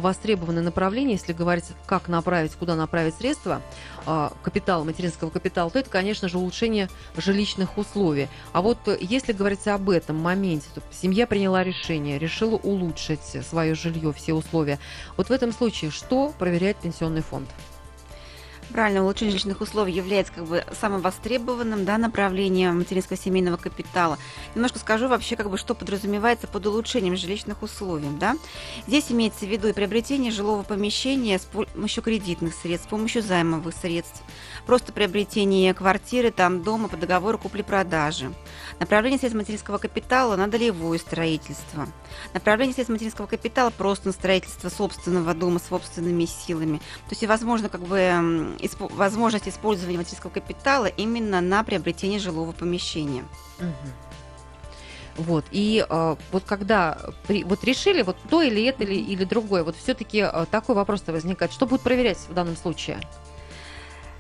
востребованное 0.05 0.61
направление, 0.61 1.13
если 1.13 1.33
говорить, 1.33 1.65
как 1.87 2.07
направить, 2.07 2.53
куда 2.53 2.75
направить 2.75 3.15
средства 3.15 3.61
а, 4.05 4.31
капитала, 4.43 4.83
материнского 4.83 5.31
капитала, 5.31 5.71
то 5.71 5.79
это, 5.79 5.89
конечно 5.89 6.29
же, 6.29 6.37
улучшение 6.37 6.89
жилищных 7.17 7.79
условий. 7.79 8.27
А 8.53 8.61
вот 8.61 8.77
э, 8.85 8.97
если 9.01 9.33
говорить 9.33 9.67
об 9.67 9.89
этом 9.89 10.17
моменте, 10.17 10.67
то 10.75 10.81
семья 10.91 11.25
приняла 11.25 11.63
решение, 11.63 12.19
решила 12.19 12.55
улучшить 12.55 13.43
свое 13.43 13.73
жилье, 13.73 14.13
все 14.13 14.33
условия. 14.33 14.77
Вот 15.17 15.29
в 15.29 15.31
этом 15.31 15.51
случае 15.51 15.89
что 15.89 16.31
проверяет 16.37 16.77
пенсионный 16.77 17.21
фонд? 17.21 17.49
Правильно, 18.75 19.03
улучшение 19.03 19.31
жилищных 19.31 19.61
условий 19.61 19.93
является 19.93 20.33
как 20.33 20.43
бы 20.47 20.65
самым 20.77 20.99
востребованным 20.99 21.85
да, 21.85 21.97
направлением 21.97 22.79
материнского 22.79 23.17
семейного 23.17 23.55
капитала. 23.55 24.17
Немножко 24.53 24.79
скажу 24.79 25.07
вообще, 25.07 25.37
как 25.37 25.49
бы, 25.49 25.57
что 25.57 25.75
подразумевается 25.75 26.45
под 26.47 26.65
улучшением 26.65 27.15
жилищных 27.15 27.63
условий. 27.63 28.09
Да? 28.19 28.35
Здесь 28.85 29.13
имеется 29.13 29.45
в 29.45 29.49
виду 29.49 29.69
и 29.69 29.71
приобретение 29.71 30.29
жилого 30.29 30.63
помещения 30.63 31.39
с 31.39 31.43
помощью 31.43 32.03
кредитных 32.03 32.53
средств, 32.53 32.87
с 32.87 32.89
помощью 32.89 33.21
займовых 33.21 33.73
средств, 33.73 34.21
просто 34.65 34.91
приобретение 34.91 35.73
квартиры, 35.73 36.31
там, 36.31 36.63
дома 36.63 36.87
по 36.87 36.97
договору 36.97 37.37
купли-продажи, 37.37 38.33
направление 38.79 39.19
средств 39.19 39.37
материнского 39.37 39.77
капитала 39.77 40.35
на 40.35 40.47
долевое 40.47 40.97
строительство, 40.97 41.87
направление 42.33 42.73
средств 42.73 42.91
материнского 42.91 43.27
капитала 43.27 43.69
просто 43.69 44.07
на 44.07 44.13
строительство 44.13 44.69
собственного 44.69 45.33
дома 45.33 45.59
с 45.59 45.67
собственными 45.67 46.25
силами. 46.25 46.77
То 46.77 47.11
есть, 47.11 47.23
возможно, 47.25 47.69
как 47.69 47.81
бы 47.81 47.97
исп- 47.97 48.93
возможность 48.93 49.47
использования 49.47 49.97
материнского 49.97 50.31
капитала 50.31 50.85
именно 50.85 51.41
на 51.41 51.63
приобретение 51.63 52.19
жилого 52.19 52.51
помещения. 52.51 53.23
Вот. 55.17 55.45
И 55.51 55.85
э, 55.87 56.15
вот 56.31 56.43
когда 56.43 56.97
при, 57.25 57.45
вот 57.45 57.63
решили 57.63 58.01
вот 58.01 58.17
то 58.29 58.41
или 58.41 58.65
это 58.65 58.83
или, 58.83 58.95
или 58.95 59.23
другое, 59.23 59.63
вот 59.63 59.77
все-таки 59.77 60.19
э, 60.19 60.45
такой 60.51 60.75
вопрос 60.75 61.03
возникает. 61.07 61.53
Что 61.53 61.65
будет 61.65 61.81
проверять 61.81 62.17
в 62.17 62.33
данном 62.33 62.57
случае? 62.57 62.99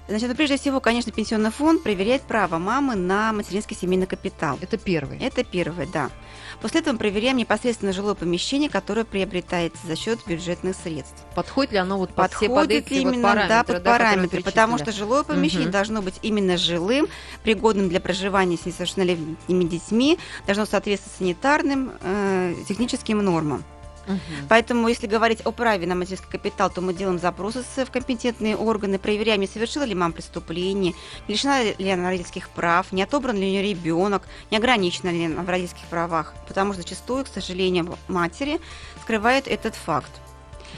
Значит, 0.07 0.29
ну, 0.29 0.35
прежде 0.35 0.57
всего, 0.57 0.79
конечно, 0.79 1.11
пенсионный 1.11 1.49
фонд 1.49 1.81
проверяет 1.81 2.21
право 2.21 2.59
мамы 2.59 2.95
на 2.95 3.33
материнский 3.33 3.75
семейный 3.75 4.05
капитал. 4.05 4.59
Это 4.61 4.77
первый. 4.77 5.17
Это 5.19 5.43
первый, 5.43 5.87
да. 5.87 6.11
После 6.61 6.81
этого 6.81 6.93
мы 6.93 6.99
проверяем 6.99 7.37
непосредственно 7.37 7.91
жилое 7.91 8.13
помещение, 8.13 8.69
которое 8.69 9.03
приобретается 9.03 9.85
за 9.85 9.95
счет 9.95 10.19
бюджетных 10.27 10.75
средств. 10.75 11.25
Подходит 11.33 11.73
ли 11.73 11.77
оно 11.79 11.97
вот 11.97 12.09
под 12.09 12.31
Подходит 12.31 12.51
все 12.51 12.61
под 12.61 12.71
эти 12.71 12.93
ли 12.93 13.01
именно, 13.01 13.15
вот 13.15 13.21
параметры, 13.23 13.49
да, 13.49 13.63
под 13.63 13.83
да, 13.83 13.91
параметры, 13.91 14.43
потому 14.43 14.77
что 14.77 14.91
жилое 14.91 15.23
помещение 15.23 15.67
угу. 15.67 15.73
должно 15.73 16.01
быть 16.03 16.15
именно 16.21 16.57
жилым, 16.57 17.07
пригодным 17.43 17.89
для 17.89 17.99
проживания 17.99 18.57
с 18.57 18.65
несовершеннолетними 18.65 19.63
детьми, 19.63 20.19
должно 20.45 20.65
соответствовать 20.65 21.17
санитарным, 21.17 21.91
э, 22.01 22.55
техническим 22.67 23.17
нормам. 23.19 23.63
Мгм. 24.07 24.19
Поэтому, 24.49 24.87
если 24.87 25.07
говорить 25.07 25.41
о 25.45 25.51
праве 25.51 25.87
на 25.87 25.95
материнский 25.95 26.29
капитал, 26.29 26.69
то 26.69 26.81
мы 26.81 26.93
делаем 26.93 27.19
запросы 27.19 27.63
с- 27.63 27.85
в 27.85 27.91
компетентные 27.91 28.55
органы, 28.55 28.99
проверяем, 28.99 29.41
не 29.41 29.47
совершила 29.47 29.83
ли 29.83 29.95
мама 29.95 30.13
преступление, 30.13 30.93
лишена 31.27 31.63
ли 31.63 31.89
она 31.89 32.09
родительских 32.09 32.49
прав, 32.49 32.91
не 32.91 33.03
отобран 33.03 33.35
ли 33.35 33.41
у 33.41 33.49
нее 33.49 33.63
ребенок, 33.63 34.23
не 34.51 34.57
ограничена 34.57 35.09
ли 35.09 35.25
она 35.25 35.41
в 35.41 35.49
родительских 35.49 35.85
правах. 35.89 36.33
Потому 36.47 36.73
что 36.73 36.81
зачастую, 36.81 37.25
к 37.25 37.27
сожалению, 37.27 37.97
матери 38.07 38.59
скрывают 39.03 39.47
этот 39.47 39.75
факт. 39.75 40.11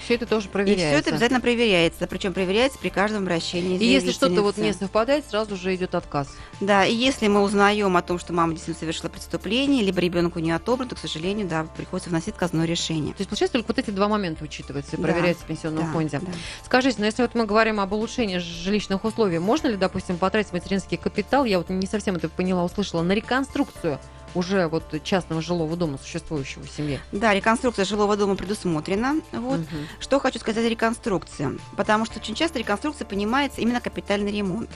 Все 0.08 0.16
это 0.16 0.26
тоже 0.26 0.46
И 0.48 0.50
проверяется. 0.50 0.88
все 0.88 0.98
это 1.00 1.10
обязательно 1.10 1.42
проверяется, 1.42 2.08
причем 2.08 2.32
проверяется 2.32 2.80
при 2.80 2.88
каждом 2.88 3.24
обращении 3.24 3.78
И 3.78 3.84
если 3.84 4.12
что-то 4.14 4.42
вот 4.42 4.56
не 4.56 4.72
совпадает, 4.72 5.26
сразу 5.30 5.58
же 5.58 5.76
идет 5.76 5.96
отказ. 5.96 6.30
Да, 6.62 6.86
и 6.86 6.96
если 6.96 7.28
мы 7.28 7.42
узнаем 7.42 7.98
о 7.98 8.02
том, 8.02 8.18
что 8.18 8.32
мама 8.32 8.54
действительно 8.54 8.80
совершила 8.80 9.10
преступление, 9.10 9.84
либо 9.84 10.00
ребенок 10.00 10.38
у 10.38 10.40
нее 10.40 10.56
отобран, 10.56 10.88
то, 10.88 10.96
к 10.96 11.00
сожалению, 11.00 11.46
да, 11.50 11.66
приходится 11.76 12.10
вносить 12.10 12.30
отказное 12.30 12.66
решение. 12.66 13.14
То 13.16 13.20
есть, 13.20 13.30
получается, 13.30 13.58
только 13.58 13.68
вот 13.68 13.80
эти 13.80 13.90
два 13.90 14.08
момента 14.08 14.46
учитываются 14.46 14.96
и 14.96 14.98
Да, 14.98 15.04
проверяются 15.10 15.44
в 15.44 15.48
пенсионном 15.48 15.84
Да, 15.88 15.92
фонде. 15.92 16.20
да. 16.20 16.32
Скажите, 16.64 16.96
ну 17.00 17.06
если 17.06 17.24
вот 17.24 17.36
мы 17.36 17.46
говорим 17.46 17.82
об 17.82 17.92
улучшении 17.92 18.38
жилищных 18.38 19.04
условий, 19.04 19.40
можно 19.40 19.68
ли, 19.68 19.76
допустим, 19.76 20.16
потратить 20.18 20.54
материнский 20.54 20.96
капитал, 20.96 21.44
я 21.44 21.58
вот 21.58 21.68
не 21.68 21.86
совсем 21.86 22.16
это 22.16 22.30
поняла, 22.30 22.64
услышала, 22.64 23.02
на 23.02 23.12
реконструкцию 23.12 24.00
уже 24.38 24.68
вот 24.68 24.84
частного 25.04 25.42
жилого 25.42 25.76
дома, 25.76 25.98
существующего 25.98 26.64
в 26.64 26.70
семье? 26.70 27.00
Да, 27.12 27.34
реконструкция 27.34 27.86
жилого 27.86 28.16
дома 28.16 28.36
предусмотрена. 28.36 29.22
Вот. 29.32 29.60
Мгм. 29.60 29.88
Что 30.00 30.20
хочу 30.20 30.40
сказать 30.40 30.66
о 30.66 30.70
реконструкции. 30.70 31.60
Потому 31.76 32.06
что 32.06 32.20
очень 32.20 32.36
часто 32.36 32.60
реконструкция 32.60 33.06
понимается 33.06 33.62
именно 33.62 33.82
капитальный 33.82 34.32
ремонт. 34.32 34.70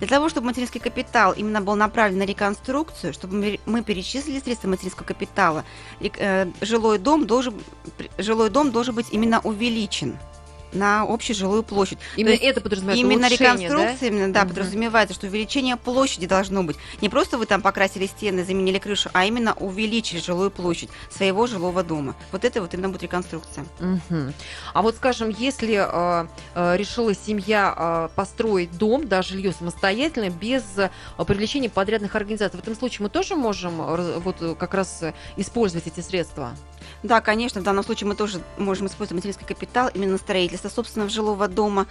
Для 0.00 0.08
того, 0.08 0.28
чтобы 0.28 0.48
материнский 0.48 0.80
капитал 0.80 1.32
именно 1.32 1.60
был 1.60 1.76
направлен 1.76 2.18
на 2.18 2.24
реконструкцию, 2.24 3.12
чтобы 3.12 3.58
мы- 3.66 3.82
перечислили 3.84 4.40
средства 4.40 4.66
материнского 4.66 5.06
капитала, 5.06 5.64
э, 6.00 6.50
жилой, 6.60 6.98
дом 6.98 7.24
должен, 7.24 7.54
жилой 8.18 8.50
дом 8.50 8.72
должен 8.72 8.96
быть 8.96 9.06
именно 9.12 9.38
увеличен 9.40 10.18
на 10.72 11.02
общую 11.02 11.36
жилую 11.36 11.62
площадь. 11.62 11.98
Именно 12.16 12.32
есть 12.32 12.42
это 12.44 12.60
подразумевает 12.60 13.00
Именно 13.00 13.28
реконструкция, 13.28 14.08
именно, 14.08 14.32
да, 14.32 14.40
Мгм. 14.40 14.48
подразумевается, 14.50 15.14
что 15.14 15.26
увеличение 15.26 15.76
площади 15.76 16.26
должно 16.26 16.62
быть. 16.62 16.76
Не 17.00 17.08
просто 17.08 17.38
вы 17.38 17.46
там 17.46 17.62
покрасили 17.62 18.06
стены, 18.06 18.44
заменили 18.44 18.78
крышу, 18.78 19.10
а 19.12 19.24
именно 19.24 19.54
увеличили 19.54 20.20
жилую 20.20 20.50
площадь 20.50 20.90
своего 21.10 21.46
жилого 21.46 21.82
дома. 21.82 22.14
Вот 22.32 22.44
это 22.44 22.60
вот 22.60 22.74
именно 22.74 22.88
будет 22.88 23.02
реконструкция. 23.02 23.64
Мгм. 23.78 24.32
А 24.74 24.82
вот, 24.82 24.96
скажем, 24.96 25.28
если 25.28 25.74
э, 25.74 26.26
э, 26.54 26.76
решила 26.76 27.14
семья 27.14 27.74
э, 27.76 28.08
построить 28.14 28.76
дом, 28.76 29.08
да, 29.08 29.22
жилье 29.22 29.52
самостоятельно, 29.52 30.30
без 30.30 30.62
э, 30.76 30.90
привлечения 31.24 31.70
подрядных 31.70 32.14
организаций, 32.14 32.58
в 32.58 32.62
этом 32.62 32.74
случае 32.76 33.04
мы 33.04 33.10
тоже 33.10 33.36
можем 33.36 33.80
э, 33.80 34.18
вот 34.18 34.36
э, 34.40 34.54
как 34.58 34.74
раз 34.74 35.02
э, 35.02 35.14
использовать 35.36 35.86
эти 35.86 36.00
средства? 36.00 36.52
Да, 37.02 37.20
конечно, 37.20 37.60
в 37.60 37.64
данном 37.64 37.82
случае 37.82 38.08
мы 38.08 38.14
тоже 38.14 38.40
можем 38.58 38.86
использовать 38.86 39.12
материнский 39.24 39.46
капитал 39.46 39.90
именно 39.94 40.12
на 40.12 40.18
строительство 40.18 40.68
собственного 40.68 41.10
жилого 41.10 41.48
дома. 41.48 41.86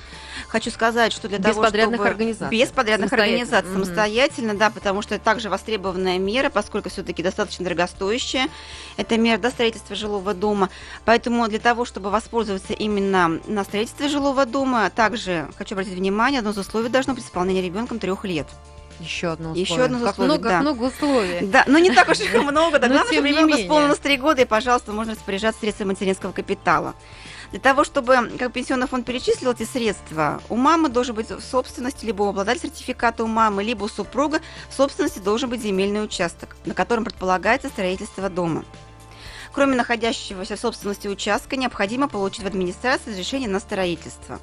Хочу 0.47 0.69
сказать, 0.69 1.11
что 1.11 1.27
для 1.27 1.39
Без 1.39 1.47
того, 1.47 1.63
подрядных 1.63 1.97
чтобы... 1.97 2.09
организаций. 2.09 2.57
Без 2.57 2.69
подрядных 2.69 3.09
Самостоятельно. 3.09 3.41
организаций, 3.41 3.73
самостоятельно, 3.73 4.53
да, 4.55 4.69
потому 4.69 5.01
что 5.01 5.15
это 5.15 5.23
также 5.23 5.49
востребованная 5.49 6.19
мера, 6.19 6.49
поскольку 6.49 6.89
все-таки 6.89 7.23
достаточно 7.23 7.63
дорогостоящая. 7.63 8.49
Это 8.97 9.17
мера 9.17 9.39
до 9.39 9.49
строительства 9.49 9.95
жилого 9.95 10.33
дома. 10.33 10.69
Поэтому 11.05 11.47
для 11.47 11.59
того, 11.59 11.85
чтобы 11.85 12.11
воспользоваться 12.11 12.73
именно 12.73 13.39
на 13.47 13.63
строительстве 13.63 14.09
жилого 14.09 14.45
дома, 14.45 14.89
также 14.91 15.47
хочу 15.57 15.73
обратить 15.73 15.93
внимание, 15.93 16.39
одно 16.39 16.51
из 16.51 16.57
условий 16.57 16.89
должно 16.89 17.15
быть 17.15 17.25
исполнение 17.25 17.63
ребенком 17.63 17.97
трех 17.97 18.25
лет. 18.25 18.47
Еще 18.99 19.27
одно 19.27 19.51
условие. 19.51 19.63
Еще 19.63 19.81
одно 19.81 19.99
как 19.99 20.11
условие, 20.11 20.33
много, 20.33 20.43
да. 20.43 20.49
как 20.49 20.61
много 20.61 20.83
условий. 20.83 21.39
Да, 21.47 21.63
но 21.67 21.79
не 21.79 21.91
так 21.91 22.09
уж 22.09 22.19
и 22.19 22.37
много. 22.37 22.79
Да, 22.79 22.87
Но 22.87 22.93
главное, 22.93 23.13
чтобы 23.13 23.27
ребенку 23.27 23.57
исполнилось 23.57 23.99
три 23.99 24.17
года, 24.17 24.41
и, 24.41 24.45
пожалуйста, 24.45 24.91
можно 24.91 25.13
распоряжаться 25.13 25.61
средствами 25.61 25.89
материнского 25.89 26.31
капитала. 26.31 26.95
Для 27.51 27.59
того, 27.59 27.83
чтобы, 27.83 28.15
как 28.37 28.53
пенсионный 28.53 28.87
фонд 28.87 29.05
перечислил 29.05 29.51
эти 29.51 29.63
средства, 29.63 30.39
у 30.49 30.55
мамы 30.55 30.89
должен 30.89 31.15
быть 31.15 31.31
в 31.31 31.41
собственности, 31.41 32.05
либо 32.05 32.21
у 32.23 32.27
обладателя 32.27 32.69
сертификата 32.69 33.23
у 33.23 33.27
мамы, 33.27 33.63
либо 33.63 33.85
у 33.85 33.87
супруга 33.87 34.41
в 34.69 34.75
собственности 34.75 35.17
должен 35.19 35.49
быть 35.49 35.61
земельный 35.61 36.03
участок, 36.03 36.57
на 36.65 36.75
котором 36.75 37.05
предполагается 37.05 37.69
строительство 37.69 38.29
дома. 38.29 38.65
Кроме 39.51 39.75
находящегося 39.75 40.55
в 40.55 40.59
собственности 40.59 41.07
участка, 41.07 41.55
необходимо 41.55 42.07
получить 42.07 42.43
в 42.43 42.47
администрации 42.47 43.09
разрешение 43.09 43.49
на 43.49 43.59
строительство. 43.59 44.39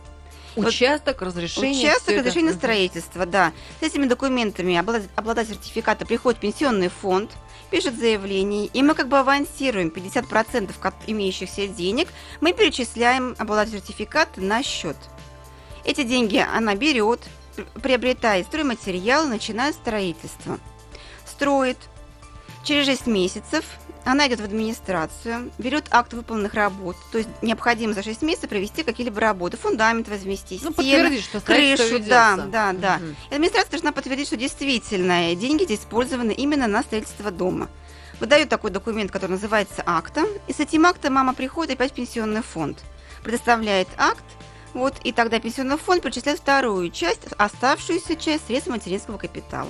Участок, 0.57 1.23
разрешение. 1.23 1.90
Участок 1.90 2.09
это. 2.11 2.19
разрешения 2.21 2.47
на 2.47 2.51
Мгм. 2.53 2.59
строительство, 2.59 3.27
да. 3.27 3.53
С 3.81 3.83
этими 3.83 4.07
документами 4.07 4.77
обладатель, 4.77 5.11
обладатель 5.14 5.55
сертификата 5.55 6.07
приходит 6.07 6.38
в 6.38 6.40
пенсионный 6.40 6.88
фонд, 6.88 7.31
пишет 7.71 7.97
заявление, 7.99 8.66
и 8.66 8.83
мы 8.83 8.95
как 8.95 9.09
бы 9.09 9.19
авансируем 9.19 9.90
50% 9.90 10.79
ко- 10.79 10.95
имеющихся 11.07 11.66
денег, 11.66 12.09
мы 12.40 12.53
перечисляем 12.53 13.35
обладателю 13.38 13.81
сертификата 13.81 14.40
на 14.40 14.62
счет. 14.62 14.97
Эти 15.85 16.03
деньги 16.03 16.38
она 16.38 16.75
берет, 16.75 17.21
пр- 17.55 17.66
приобретает 17.83 18.47
стройматериал, 18.47 19.27
начинает 19.27 19.75
строительство. 19.75 20.59
Строит. 21.27 21.77
Через 22.64 22.87
6 22.87 23.07
месяцев 23.07 23.64
она 24.07 24.29
идет 24.29 24.40
в 24.40 24.45
администрацию, 24.45 25.51
берет 25.59 25.87
акт 25.90 26.12
выполненных 26.12 26.55
работ, 26.55 26.97
то 27.11 27.19
есть 27.19 27.29
необходимо 27.42 27.92
за 27.92 28.05
6 28.05 28.23
месяцев 28.23 28.49
провести 28.49 28.85
какие-либо 28.85 29.21
работы, 29.21 29.57
фундамент 29.57 30.09
возвести, 30.09 30.61
Ну, 30.62 30.73
стены, 30.73 31.19
что 31.21 31.40
крышу, 31.40 31.99
да, 31.99 32.37
да, 32.37 32.73
да. 32.73 33.01
И 33.31 33.35
администрация 33.35 33.73
должна 33.73 33.92
подтвердить, 33.92 34.29
что 34.29 34.37
действительно 34.37 35.35
деньги 35.35 35.64
здесь 35.64 35.81
использованы 35.81 36.31
именно 36.31 36.69
на 36.69 36.83
строительство 36.83 37.33
дома. 37.33 37.69
Выдает 38.21 38.49
такой 38.49 38.71
документ, 38.71 39.11
который 39.11 39.33
называется 39.33 39.83
актом, 39.85 40.27
и 40.47 40.53
с 40.53 40.61
этим 40.61 40.87
актом 40.87 41.14
мама 41.14 41.35
приходит 41.35 41.73
опять 41.73 41.90
в 41.90 41.95
пенсионный 41.95 42.42
фонд, 42.42 42.79
предоставляет 43.25 43.88
акт, 43.99 44.25
вот, 44.73 44.95
и 45.03 45.12
тогда 45.12 45.40
пенсионный 45.40 45.79
фонд 45.79 46.03
перечисляет 46.03 46.38
вторую 46.38 46.90
часть, 46.90 47.23
оставшуюся 47.37 48.14
часть 48.14 48.47
средств 48.47 48.71
материнского 48.71 49.19
капитала. 49.19 49.69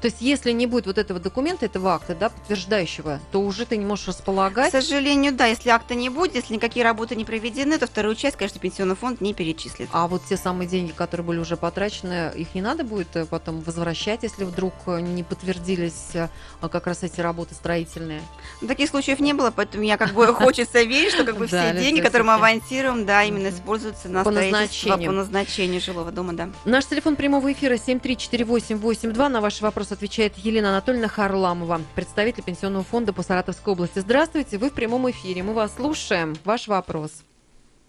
То 0.00 0.06
есть, 0.06 0.20
если 0.20 0.52
не 0.52 0.66
будет 0.66 0.86
вот 0.86 0.98
этого 0.98 1.20
документа, 1.20 1.66
этого 1.66 1.94
акта, 1.94 2.14
да, 2.14 2.28
подтверждающего, 2.30 3.20
то 3.32 3.40
уже 3.40 3.66
ты 3.66 3.76
не 3.76 3.84
можешь 3.84 4.04
К 4.04 4.08
располагать. 4.08 4.72
сожалению, 4.72 5.32
да, 5.32 5.46
если 5.46 5.70
акта 5.70 5.94
не 5.94 6.08
будет, 6.08 6.34
если 6.34 6.54
никакие 6.54 6.84
работы 6.84 7.16
не 7.16 7.24
проведены, 7.24 7.78
то 7.78 7.86
вторую 7.86 8.14
часть, 8.14 8.36
конечно, 8.36 8.60
пенсионный 8.60 8.96
фонд 8.96 9.20
не 9.20 9.34
перечислит. 9.34 9.88
А 9.92 10.06
вот 10.06 10.22
те 10.28 10.36
самые 10.36 10.68
деньги, 10.68 10.92
которые 10.92 11.26
были 11.26 11.38
уже 11.38 11.56
потрачены, 11.56 12.32
их 12.34 12.54
не 12.54 12.62
надо 12.62 12.84
будет 12.84 13.14
э, 13.16 13.26
потом 13.26 13.60
возвращать, 13.60 14.22
если 14.22 14.44
вдруг 14.44 14.74
э, 14.86 15.00
не 15.00 15.22
подтвердились 15.22 16.14
э, 16.14 16.28
а 16.60 16.68
как 16.68 16.86
раз 16.86 17.02
эти 17.02 17.20
работы 17.20 17.54
строительные. 17.54 18.22
Таких 18.66 18.90
случаев 18.90 19.20
не 19.20 19.32
было, 19.32 19.50
поэтому 19.50 19.84
я 19.84 19.96
как 19.96 20.12
бы 20.12 20.26
хочется 20.34 20.82
верить, 20.82 21.12
что 21.12 21.24
как 21.24 21.36
бы 21.36 21.46
все 21.46 21.72
деньги, 21.74 22.00
которые 22.00 22.26
мы 22.26 22.34
авансируем, 22.34 23.06
да, 23.06 23.24
именно 23.24 23.48
используются 23.48 24.08
на 24.08 24.22
строительство 24.22 24.96
по 24.96 25.12
назначению 25.12 25.80
жилого 25.80 26.10
дома, 26.10 26.32
да. 26.32 26.50
Наш 26.64 26.86
телефон 26.86 27.16
прямого 27.16 27.52
эфира 27.52 27.74
7348882. 27.74 29.28
На 29.28 29.40
ваш 29.40 29.60
вопрос 29.64 29.92
отвечает 29.92 30.36
Елена 30.36 30.68
Анатольевна 30.68 31.08
Харламова, 31.08 31.80
представитель 31.94 32.44
Пенсионного 32.44 32.84
фонда 32.84 33.12
по 33.12 33.22
Саратовской 33.22 33.72
области. 33.72 33.98
Здравствуйте, 33.98 34.58
вы 34.58 34.70
в 34.70 34.74
прямом 34.74 35.10
эфире. 35.10 35.42
Мы 35.42 35.54
вас 35.54 35.74
слушаем. 35.74 36.36
Ваш 36.44 36.68
вопрос. 36.68 37.24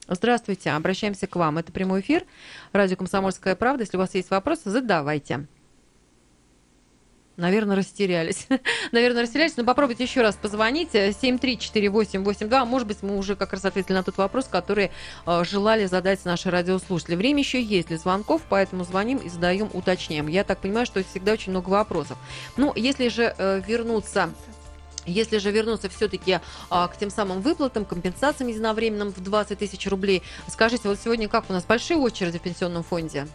Здравствуйте, 0.08 0.72
обращаемся 0.72 1.28
к 1.28 1.36
вам. 1.36 1.58
Это 1.58 1.72
прямой 1.72 2.00
эфир. 2.00 2.24
Радио 2.72 2.96
«Комсомольская 2.96 3.56
правда». 3.56 3.84
Если 3.84 3.98
у 3.98 4.00
вас 4.00 4.16
есть 4.16 4.30
вопросы, 4.30 4.70
задавайте. 4.70 5.48
Наверное, 7.38 7.76
растерялись. 7.76 8.48
Наверное, 8.92 9.24
растерялись. 9.24 9.58
Но 9.58 9.64
попробуйте 9.64 10.04
еще 10.04 10.22
раз 10.22 10.36
позвонить. 10.36 10.94
7348882. 10.94 12.66
Может 12.66 12.88
быть, 12.88 12.98
мы 13.02 13.18
уже 13.18 13.36
как 13.36 13.52
раз 13.52 13.66
ответили 13.66 13.94
на 13.94 14.04
тот 14.04 14.18
вопрос, 14.18 14.46
который 14.46 14.92
э, 15.26 15.44
желали 15.44 15.86
задать 15.86 16.24
наши 16.26 16.50
радиослушатели. 16.50 17.16
Время 17.16 17.40
еще 17.40 17.62
есть 17.62 17.90
для 17.90 17.98
звонков, 17.98 18.42
поэтому 18.48 18.84
звоним 18.86 19.18
и 19.18 19.30
задаем, 19.30 19.70
уточняем. 19.74 20.28
Я 20.28 20.44
так 20.44 20.60
понимаю, 20.60 20.86
что 20.86 21.04
всегда 21.04 21.34
очень 21.34 21.52
много 21.52 21.70
вопросов. 21.70 22.18
Ну, 22.56 22.72
если 22.76 23.10
же 23.10 23.36
э, 23.38 23.62
вернуться 23.68 24.30
если 25.06 25.38
же 25.38 25.52
вернуться 25.52 25.90
все-таки 25.90 26.40
а, 26.70 26.88
к 26.88 26.98
тем 26.98 27.10
самым 27.10 27.42
выплатам, 27.42 27.86
компенсациям 27.86 28.50
единовременным 28.50 29.12
в 29.12 29.22
20 29.22 29.60
тысяч 29.60 29.88
рублей, 29.88 30.24
скажите, 30.48 30.90
вот 30.90 31.00
сегодня 31.00 31.28
как 31.28 31.50
у 31.50 31.54
нас 31.54 31.64
большие 31.64 31.98
очереди 31.98 32.40
в 32.40 32.42
пенсионном 32.42 32.84
фонде? 32.84 33.28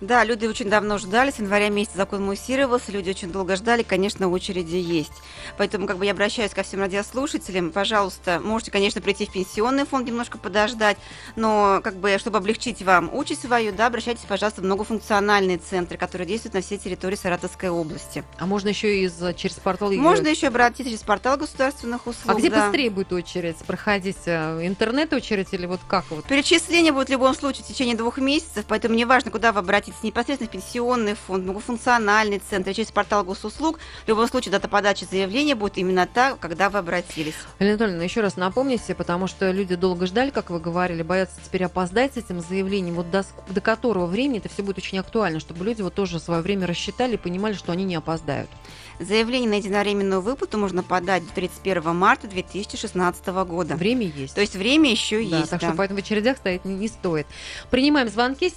Да, 0.00 0.24
люди 0.24 0.46
очень 0.46 0.68
давно 0.68 0.98
ждали, 0.98 1.30
с 1.30 1.38
января 1.38 1.70
месяца 1.70 1.96
закон 1.96 2.22
муссировался, 2.22 2.92
люди 2.92 3.10
очень 3.10 3.32
долго 3.32 3.56
ждали, 3.56 3.82
конечно, 3.82 4.28
очереди 4.28 4.76
есть. 4.76 5.12
Поэтому 5.56 5.86
как 5.86 5.96
бы 5.96 6.04
я 6.04 6.12
обращаюсь 6.12 6.52
ко 6.52 6.62
всем 6.62 6.80
радиослушателям, 6.80 7.70
пожалуйста, 7.70 8.40
можете, 8.42 8.70
конечно, 8.70 9.00
прийти 9.00 9.24
в 9.24 9.32
пенсионный 9.32 9.86
фонд, 9.86 10.06
немножко 10.06 10.36
подождать, 10.36 10.98
но 11.34 11.80
как 11.82 11.96
бы, 11.96 12.18
чтобы 12.18 12.38
облегчить 12.38 12.82
вам 12.82 13.14
участь 13.14 13.42
свою, 13.42 13.72
да, 13.72 13.86
обращайтесь, 13.86 14.24
пожалуйста, 14.28 14.60
в 14.60 14.64
многофункциональные 14.64 15.56
центры, 15.58 15.96
которые 15.96 16.28
действуют 16.28 16.54
на 16.54 16.60
всей 16.60 16.76
территории 16.76 17.16
Саратовской 17.16 17.70
области. 17.70 18.22
А 18.38 18.44
можно 18.44 18.68
еще 18.68 19.02
и 19.02 19.10
через 19.34 19.54
портал? 19.54 19.90
Можно 19.92 20.28
еще 20.28 20.48
обратиться 20.48 20.84
через 20.84 21.00
портал 21.04 21.38
государственных 21.38 22.06
услуг. 22.06 22.34
А 22.34 22.38
где 22.38 22.50
да. 22.50 22.66
быстрее 22.66 22.90
будет 22.90 23.12
очередь 23.14 23.56
проходить? 23.66 24.16
э, 24.26 24.66
Интернет 24.66 25.12
очередь 25.14 25.52
или 25.52 25.64
вот 25.64 25.80
как 25.88 26.04
вот? 26.10 26.26
Перечисление 26.26 26.92
будет 26.92 27.08
в 27.08 27.12
любом 27.12 27.34
случае 27.34 27.64
в 27.64 27.68
течение 27.68 27.96
двух 27.96 28.18
месяцев, 28.18 28.66
поэтому 28.68 28.94
неважно, 28.94 29.30
куда 29.30 29.52
вы 29.52 29.60
обратитесь 29.60 29.85
обратиться 29.86 30.06
непосредственно 30.06 30.48
в 30.48 30.52
пенсионный 30.52 31.14
фонд, 31.14 31.44
многофункциональный 31.44 32.38
центр, 32.38 32.74
через 32.74 32.90
портал 32.90 33.24
госуслуг. 33.24 33.78
В 34.04 34.08
любом 34.08 34.28
случае, 34.28 34.52
дата 34.52 34.68
подачи 34.68 35.06
заявления 35.10 35.54
будет 35.54 35.78
именно 35.78 36.06
та, 36.06 36.36
когда 36.36 36.70
вы 36.70 36.78
обратились. 36.78 37.34
Елена 37.58 37.74
Анатольевна, 37.74 38.04
еще 38.04 38.20
раз 38.20 38.36
напомните, 38.36 38.94
потому 38.94 39.26
что 39.26 39.50
люди 39.50 39.74
долго 39.76 40.06
ждали, 40.06 40.30
как 40.30 40.50
вы 40.50 40.60
говорили, 40.60 41.02
боятся 41.02 41.36
теперь 41.44 41.64
опоздать 41.64 42.14
с 42.14 42.16
этим 42.16 42.40
заявлением. 42.40 42.94
Вот 42.94 43.10
до, 43.10 43.24
до 43.48 43.60
которого 43.60 44.06
времени 44.06 44.38
это 44.38 44.48
все 44.48 44.62
будет 44.62 44.78
очень 44.78 44.98
актуально, 44.98 45.40
чтобы 45.40 45.64
люди 45.64 45.82
вот 45.82 45.94
тоже 45.94 46.18
свое 46.18 46.40
время 46.40 46.66
рассчитали 46.66 47.14
и 47.14 47.18
понимали, 47.18 47.54
что 47.54 47.72
они 47.72 47.84
не 47.84 47.94
опоздают. 47.94 48.50
Заявление 48.98 49.50
на 49.50 49.54
единовременную 49.54 50.22
выплату 50.22 50.56
можно 50.56 50.82
подать 50.82 51.26
до 51.26 51.32
31 51.34 51.94
марта 51.94 52.28
2016 52.28 53.26
года. 53.26 53.76
Время 53.76 54.06
есть. 54.06 54.34
То 54.34 54.40
есть 54.40 54.56
время 54.56 54.90
еще 54.90 55.16
да, 55.16 55.38
есть. 55.38 55.50
Так 55.50 55.60
да. 55.60 55.68
что 55.68 55.76
поэтому 55.76 56.00
в 56.00 56.02
очередях 56.02 56.38
стоять 56.38 56.64
не, 56.64 56.74
не 56.74 56.88
стоит. 56.88 57.26
Принимаем 57.70 58.08
звонки 58.08 58.48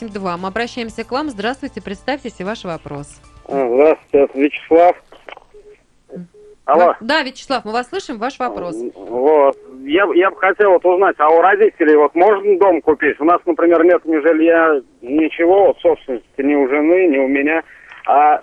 7348882. 0.00 0.36
Мы 0.38 0.48
обращаемся 0.48 1.04
к 1.04 1.10
вам. 1.10 1.30
Здравствуйте, 1.30 1.82
представьтесь 1.82 2.40
и 2.40 2.44
ваш 2.44 2.64
вопрос. 2.64 3.20
А, 3.48 3.68
Здравствуйте, 3.68 4.18
это 4.24 4.38
Вячеслав. 4.38 4.96
Алло. 6.66 6.94
Да, 7.00 7.22
Вячеслав, 7.22 7.64
мы 7.64 7.72
вас 7.72 7.88
слышим. 7.88 8.18
Ваш 8.18 8.38
вопрос. 8.40 8.76
Вот. 8.94 9.56
Я, 9.84 10.04
я 10.14 10.30
бы 10.30 10.36
хотел 10.36 10.70
вот 10.70 10.84
узнать, 10.84 11.14
а 11.18 11.28
у 11.28 11.40
родителей 11.40 11.96
вот 11.96 12.14
можно 12.16 12.58
дом 12.58 12.82
купить? 12.82 13.20
У 13.20 13.24
нас, 13.24 13.40
например, 13.46 13.84
нет 13.84 14.04
ни 14.04 14.18
жилья, 14.18 14.82
ничего, 15.00 15.68
вот 15.68 15.78
собственности 15.78 16.42
ни 16.42 16.56
у 16.56 16.68
жены, 16.68 17.06
ни 17.06 17.18
у 17.18 17.28
меня. 17.28 17.62
А 18.06 18.42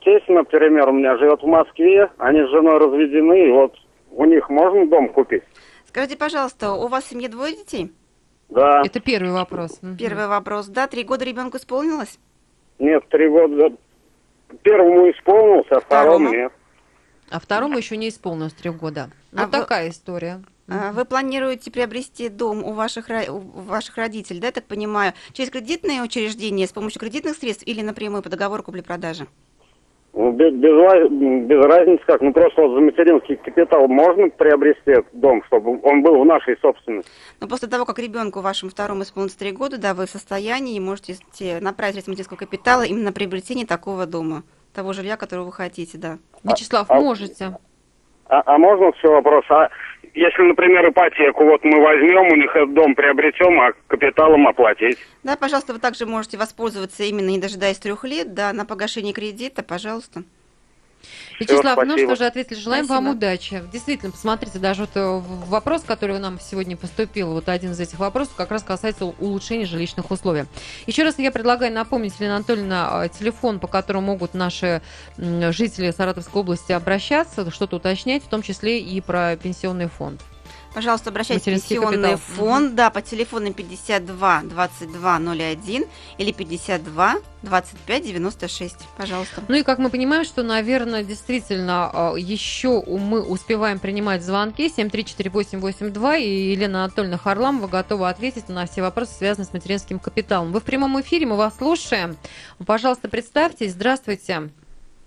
тесть, 0.00 0.28
например, 0.28 0.88
у 0.88 0.92
меня 0.92 1.18
живет 1.18 1.42
в 1.42 1.46
Москве, 1.46 2.08
они 2.16 2.40
с 2.40 2.50
женой 2.50 2.78
разведены, 2.78 3.48
и 3.48 3.52
вот 3.52 3.74
у 4.10 4.24
них 4.24 4.48
можно 4.48 4.86
дом 4.86 5.10
купить? 5.10 5.42
Скажите, 5.86 6.16
пожалуйста, 6.16 6.72
у 6.72 6.88
вас 6.88 7.04
в 7.04 7.10
семье 7.10 7.28
двое 7.28 7.54
детей? 7.54 7.92
Да. 8.50 8.82
Это 8.84 9.00
первый 9.00 9.32
вопрос. 9.32 9.80
Первый 9.98 10.26
вопрос. 10.26 10.66
Да, 10.66 10.86
три 10.86 11.04
года 11.04 11.24
ребенку 11.24 11.56
исполнилось? 11.56 12.18
Нет, 12.78 13.08
три 13.08 13.28
года. 13.28 13.74
Первому 14.62 15.10
исполнился, 15.10 15.76
а 15.76 15.80
второму 15.80 16.30
нет. 16.30 16.52
А 17.30 17.38
второму 17.38 17.78
еще 17.78 17.96
не 17.96 18.08
исполнилось 18.08 18.52
три 18.52 18.70
года. 18.70 19.10
Вот 19.30 19.40
А 19.42 19.46
вы- 19.46 19.52
такая 19.52 19.90
история. 19.90 20.42
А, 20.68 20.92
Вы 20.92 21.04
планируете 21.04 21.70
приобрести 21.70 22.28
дом 22.28 22.62
у 22.64 22.72
ваших, 22.74 23.08
у 23.28 23.38
ваших 23.38 23.96
родителей, 23.96 24.38
да, 24.40 24.46
я 24.48 24.52
так 24.52 24.64
понимаю, 24.66 25.14
через 25.32 25.50
кредитные 25.50 26.00
учреждения, 26.02 26.66
с 26.66 26.72
помощью 26.72 27.00
кредитных 27.00 27.36
средств 27.36 27.64
или 27.66 27.82
напрямую 27.82 28.22
по 28.22 28.28
договору 28.28 28.62
купли-продажи? 28.62 29.26
Ну, 30.12 30.32
Без, 30.32 30.52
без, 30.54 31.08
без 31.46 31.64
разницы 31.64 32.02
как, 32.04 32.20
ну 32.20 32.32
просто 32.32 32.60
вот 32.62 32.74
за 32.74 32.80
материнский 32.80 33.36
капитал 33.36 33.86
можно 33.86 34.28
приобрести 34.28 34.90
этот 34.90 35.06
дом, 35.12 35.42
чтобы 35.46 35.78
он 35.82 36.02
был 36.02 36.20
в 36.20 36.26
нашей 36.26 36.58
собственности. 36.58 37.08
Но 37.40 37.46
после 37.46 37.68
того, 37.68 37.84
как 37.84 37.98
ребенку 38.00 38.40
вашему 38.40 38.70
второму 38.72 39.02
исполнится 39.02 39.38
три 39.38 39.52
года, 39.52 39.78
да, 39.78 39.94
вы 39.94 40.06
в 40.06 40.10
состоянии 40.10 40.74
и 40.76 40.80
можете 40.80 41.14
те- 41.32 41.60
направить 41.60 41.94
средства 41.94 42.10
материнского 42.10 42.38
капитала 42.38 42.82
именно 42.82 43.04
на 43.06 43.12
приобретение 43.12 43.66
такого 43.66 44.04
дома, 44.06 44.42
того 44.74 44.92
жилья, 44.92 45.16
которого 45.16 45.44
вы 45.46 45.52
хотите, 45.52 45.96
да. 45.96 46.18
Вячеслав, 46.42 46.86
а- 46.90 47.00
можете. 47.00 47.56
А, 48.26 48.42
а 48.46 48.58
можно 48.58 48.86
еще 48.86 49.08
вопрос? 49.08 49.44
А 49.48 49.68
если, 50.14 50.42
например, 50.42 50.88
ипотеку 50.90 51.44
вот 51.44 51.64
мы 51.64 51.80
возьмем, 51.80 52.32
у 52.32 52.36
них 52.36 52.74
дом 52.74 52.94
приобретем, 52.94 53.60
а 53.60 53.72
капиталом 53.86 54.46
оплатить? 54.48 54.98
Да, 55.22 55.36
пожалуйста, 55.36 55.72
вы 55.72 55.78
также 55.78 56.06
можете 56.06 56.38
воспользоваться 56.38 57.04
именно 57.04 57.28
не 57.28 57.38
дожидаясь 57.38 57.78
трех 57.78 58.04
лет, 58.04 58.34
да, 58.34 58.52
на 58.52 58.64
погашение 58.64 59.12
кредита, 59.12 59.62
пожалуйста. 59.62 60.22
Вячеслав, 61.38 61.78
ну 61.78 61.92
спасибо. 61.92 62.14
что 62.14 62.24
же, 62.24 62.26
ответили. 62.26 62.58
Желаем 62.58 62.86
вам 62.86 63.04
Спасибо. 63.04 63.16
удачи. 63.16 63.62
Действительно, 63.72 64.12
посмотрите, 64.12 64.58
даже 64.58 64.82
вот 64.82 64.90
э, 64.94 65.22
вопрос, 65.46 65.82
который 65.82 66.18
нам 66.18 66.38
сегодня 66.40 66.76
поступил, 66.76 67.32
вот 67.32 67.48
один 67.48 67.72
из 67.72 67.80
этих 67.80 67.98
вопросов 67.98 68.34
как 68.36 68.50
раз 68.50 68.62
касается 68.62 69.06
улучшения 69.06 69.66
жилищных 69.66 70.10
условий. 70.10 70.44
Еще 70.86 71.02
раз 71.02 71.18
я 71.18 71.30
предлагаю 71.30 71.72
напомнить, 71.72 72.14
Елена 72.18 72.36
Анатольевна, 72.36 73.04
э, 73.04 73.08
телефон, 73.08 73.58
по 73.58 73.66
которому 73.66 74.08
могут 74.08 74.34
наши 74.34 74.82
жители 75.16 75.90
Саратовской 75.90 76.40
области 76.40 76.72
обращаться, 76.72 77.50
что-то 77.50 77.76
уточнять, 77.76 78.22
в 78.22 78.28
том 78.28 78.42
числе 78.42 78.80
и 78.80 79.00
про 79.00 79.36
пенсионный 79.36 79.88
фонд. 79.88 80.20
Пожалуйста, 80.74 81.10
обращайтесь 81.10 81.42
в 81.42 81.46
пенсионный 81.46 82.12
капитал. 82.12 82.16
фонд, 82.18 82.74
да, 82.76 82.90
по 82.90 83.02
телефону 83.02 83.52
52 83.52 84.42
22 84.44 85.16
01 85.18 85.84
или 86.18 86.32
52 86.32 87.14
25 87.42 88.02
96, 88.04 88.88
пожалуйста. 88.96 89.42
Ну 89.48 89.56
и 89.56 89.62
как 89.64 89.78
мы 89.78 89.90
понимаем, 89.90 90.24
что, 90.24 90.42
наверное, 90.42 91.02
действительно 91.02 91.90
э, 92.14 92.20
еще 92.20 92.82
мы 92.86 93.20
успеваем 93.22 93.78
принимать 93.80 94.22
звонки 94.22 94.68
7348882, 94.68 96.20
и 96.20 96.52
Елена 96.52 96.84
Анатольевна 96.84 97.16
Харламова 97.18 97.66
готова 97.66 98.08
ответить 98.08 98.48
на 98.48 98.66
все 98.66 98.82
вопросы, 98.82 99.14
связанные 99.14 99.46
с 99.46 99.52
материнским 99.52 99.98
капиталом. 99.98 100.52
Вы 100.52 100.60
в 100.60 100.64
прямом 100.64 101.00
эфире, 101.00 101.26
мы 101.26 101.36
вас 101.36 101.56
слушаем. 101.56 102.16
Пожалуйста, 102.64 103.08
представьтесь. 103.08 103.72
Здравствуйте. 103.72 104.50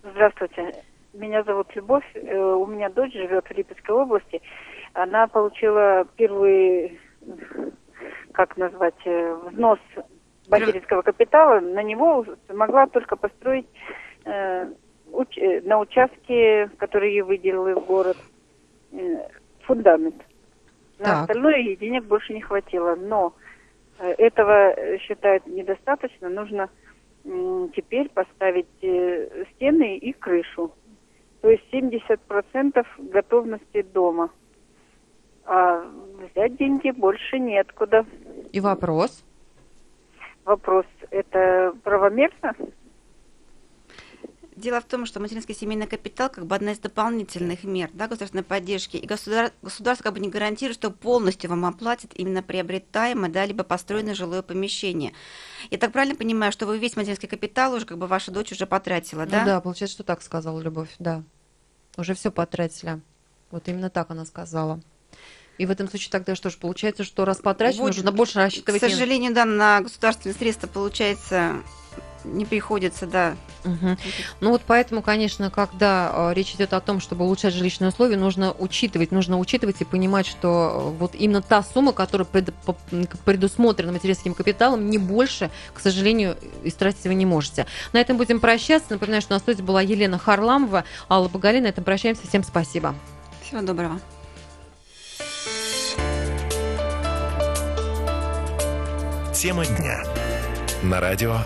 Здравствуйте. 0.04 0.84
Меня 1.14 1.44
зовут 1.44 1.68
Любовь. 1.76 2.04
Э, 2.16 2.36
У 2.36 2.66
меня 2.66 2.90
дочь 2.90 3.14
живет 3.14 3.46
в 3.48 3.52
Липецкой 3.52 3.96
области. 3.96 4.42
Она 4.94 5.28
получила 5.28 6.06
первый, 6.16 7.00
как 8.32 8.58
назвать, 8.58 8.96
э, 9.06 9.36
взнос 9.46 9.80
материнского 10.50 11.02
капитала. 11.02 11.60
На 11.60 11.82
него 11.82 12.26
могла 12.50 12.86
только 12.88 13.16
построить 13.16 13.68
э, 14.26 14.68
уч- 15.12 15.38
э, 15.40 15.62
на 15.62 15.80
участке, 15.80 16.70
который 16.78 17.12
ей 17.12 17.22
выделил 17.22 17.80
город, 17.82 18.18
э, 18.92 19.28
фундамент. 19.62 20.16
На 21.00 21.06
Так. 21.06 21.22
остальное 21.22 21.58
ей 21.58 21.76
денег 21.76 22.04
больше 22.04 22.34
не 22.34 22.42
хватило. 22.42 22.96
Но 22.96 23.34
э, 24.00 24.12
этого 24.20 24.72
э, 24.72 25.00
считает 25.00 25.46
недостаточно. 25.48 26.30
Нужно 26.30 26.70
м, 27.26 27.72
теперь 27.76 28.10
поставить 28.10 28.68
э, 28.84 29.46
стены 29.56 29.98
и 29.98 30.14
крышу. 30.14 30.72
То 31.42 31.50
есть 31.50 31.64
70% 31.74 32.86
готовности 33.00 33.82
дома. 33.82 34.30
А 35.46 35.84
взять 36.34 36.58
деньги 36.58 36.92
больше 36.92 37.40
неоткуда. 37.40 38.06
И 38.52 38.60
вопрос. 38.60 39.24
Вопрос, 40.46 40.86
это 41.10 41.74
правомерно? 41.84 42.54
Дело 44.56 44.80
в 44.82 44.86
том, 44.86 45.06
что 45.06 45.20
материнский 45.20 45.56
семейный 45.56 45.88
капитал 45.88 46.30
как 46.30 46.46
бы 46.46 46.56
одна 46.56 46.74
из 46.74 46.80
дополнительных 46.80 47.64
мер 47.64 47.90
да, 47.94 48.08
государственной 48.08 48.44
поддержки. 48.44 48.98
И 48.98 49.08
государ- 49.08 49.52
государство 49.62 50.04
как 50.04 50.14
бы 50.14 50.20
не 50.20 50.30
гарантирует, 50.30 50.78
что 50.78 50.92
полностью 50.92 51.50
вам 51.50 51.66
оплатит 51.66 52.12
именно 52.14 52.44
приобретаемое, 52.44 53.32
да, 53.32 53.46
либо 53.46 53.64
построенное 53.64 54.14
жилое 54.14 54.44
помещение. 54.44 55.14
Я 55.72 55.80
так 55.80 55.92
правильно 55.92 56.16
понимаю, 56.16 56.52
что 56.52 56.68
вы 56.68 56.78
весь 56.78 56.96
материнский 56.96 57.28
капитал 57.28 57.74
уже, 57.74 57.86
как 57.86 57.98
бы 57.98 58.06
ваша 58.06 58.32
дочь 58.32 58.52
уже 58.52 58.68
потратила, 58.68 59.26
да? 59.26 59.40
Ну 59.40 59.46
да, 59.48 59.62
получается, 59.62 59.96
что 59.96 60.04
так 60.04 60.22
сказала 60.22 60.60
Любовь, 60.62 60.94
да. 61.00 61.24
Уже 61.98 62.14
все 62.14 62.32
потратили. 62.32 63.02
Вот 63.50 63.68
именно 63.68 63.90
так 63.90 64.12
она 64.12 64.26
сказала. 64.26 64.80
И 65.58 65.66
в 65.66 65.72
этом 65.72 65.88
случае 65.90 66.10
тогда 66.12 66.36
что 66.36 66.50
ж, 66.50 66.58
получается, 66.58 67.04
что 67.04 67.26
раз 67.26 67.38
потрачено, 67.38 67.84
Вот, 67.84 67.96
нужно 67.96 68.12
больше 68.12 68.34
К 68.34 68.38
рассчитывать. 68.38 68.82
не- 68.82 68.90
сожалению, 68.90 69.34
да, 69.34 69.46
на 69.46 69.82
государственные 69.82 70.36
средства, 70.36 70.68
получается, 70.68 71.58
не 72.24 72.46
приходится, 72.46 73.06
да. 73.06 73.36
Мгм. 73.66 73.98
Ну 74.40 74.50
вот 74.52 74.62
поэтому, 74.66 75.02
конечно, 75.02 75.52
когда 75.52 76.12
э, 76.32 76.34
речь 76.34 76.54
идет 76.56 76.74
о 76.74 76.80
том, 76.82 77.00
чтобы 77.02 77.26
улучшать 77.26 77.54
жилищные 77.54 77.90
условия, 77.90 78.16
нужно 78.18 78.54
учитывать, 78.58 79.12
нужно 79.12 79.38
учитывать 79.38 79.80
и 79.82 79.86
понимать, 79.86 80.26
что 80.26 80.94
э, 80.96 80.98
вот 81.00 81.16
именно 81.16 81.42
та 81.42 81.62
сумма, 81.64 81.92
которая 81.92 82.26
пред- 82.26 82.54
по- 82.66 82.76
предусмотрена 83.26 83.92
материнским 83.92 84.34
капиталом, 84.34 84.90
не 84.90 84.98
больше, 84.98 85.52
к 85.74 85.80
сожалению, 85.82 86.38
истратить 86.64 87.04
вы 87.04 87.14
не 87.14 87.26
можете. 87.26 87.68
На 87.92 88.00
этом 88.00 88.18
будем 88.18 88.40
прощаться. 88.40 88.88
Напоминаю, 88.94 89.22
что 89.22 89.34
на 89.34 89.40
студии 89.40 89.62
была 89.62 89.82
Елена 89.82 90.18
Харламова, 90.18 90.86
Алла 91.10 91.28
Боголина. 91.28 91.64
На 91.66 91.68
этом 91.70 91.84
прощаемся. 91.84 92.26
Всем 92.28 92.44
спасибо. 92.44 92.96
Всего 93.46 93.62
доброго. 93.62 94.00
Тема 99.44 99.66
дня. 99.66 100.02
На 100.84 101.02
радио 101.02 101.40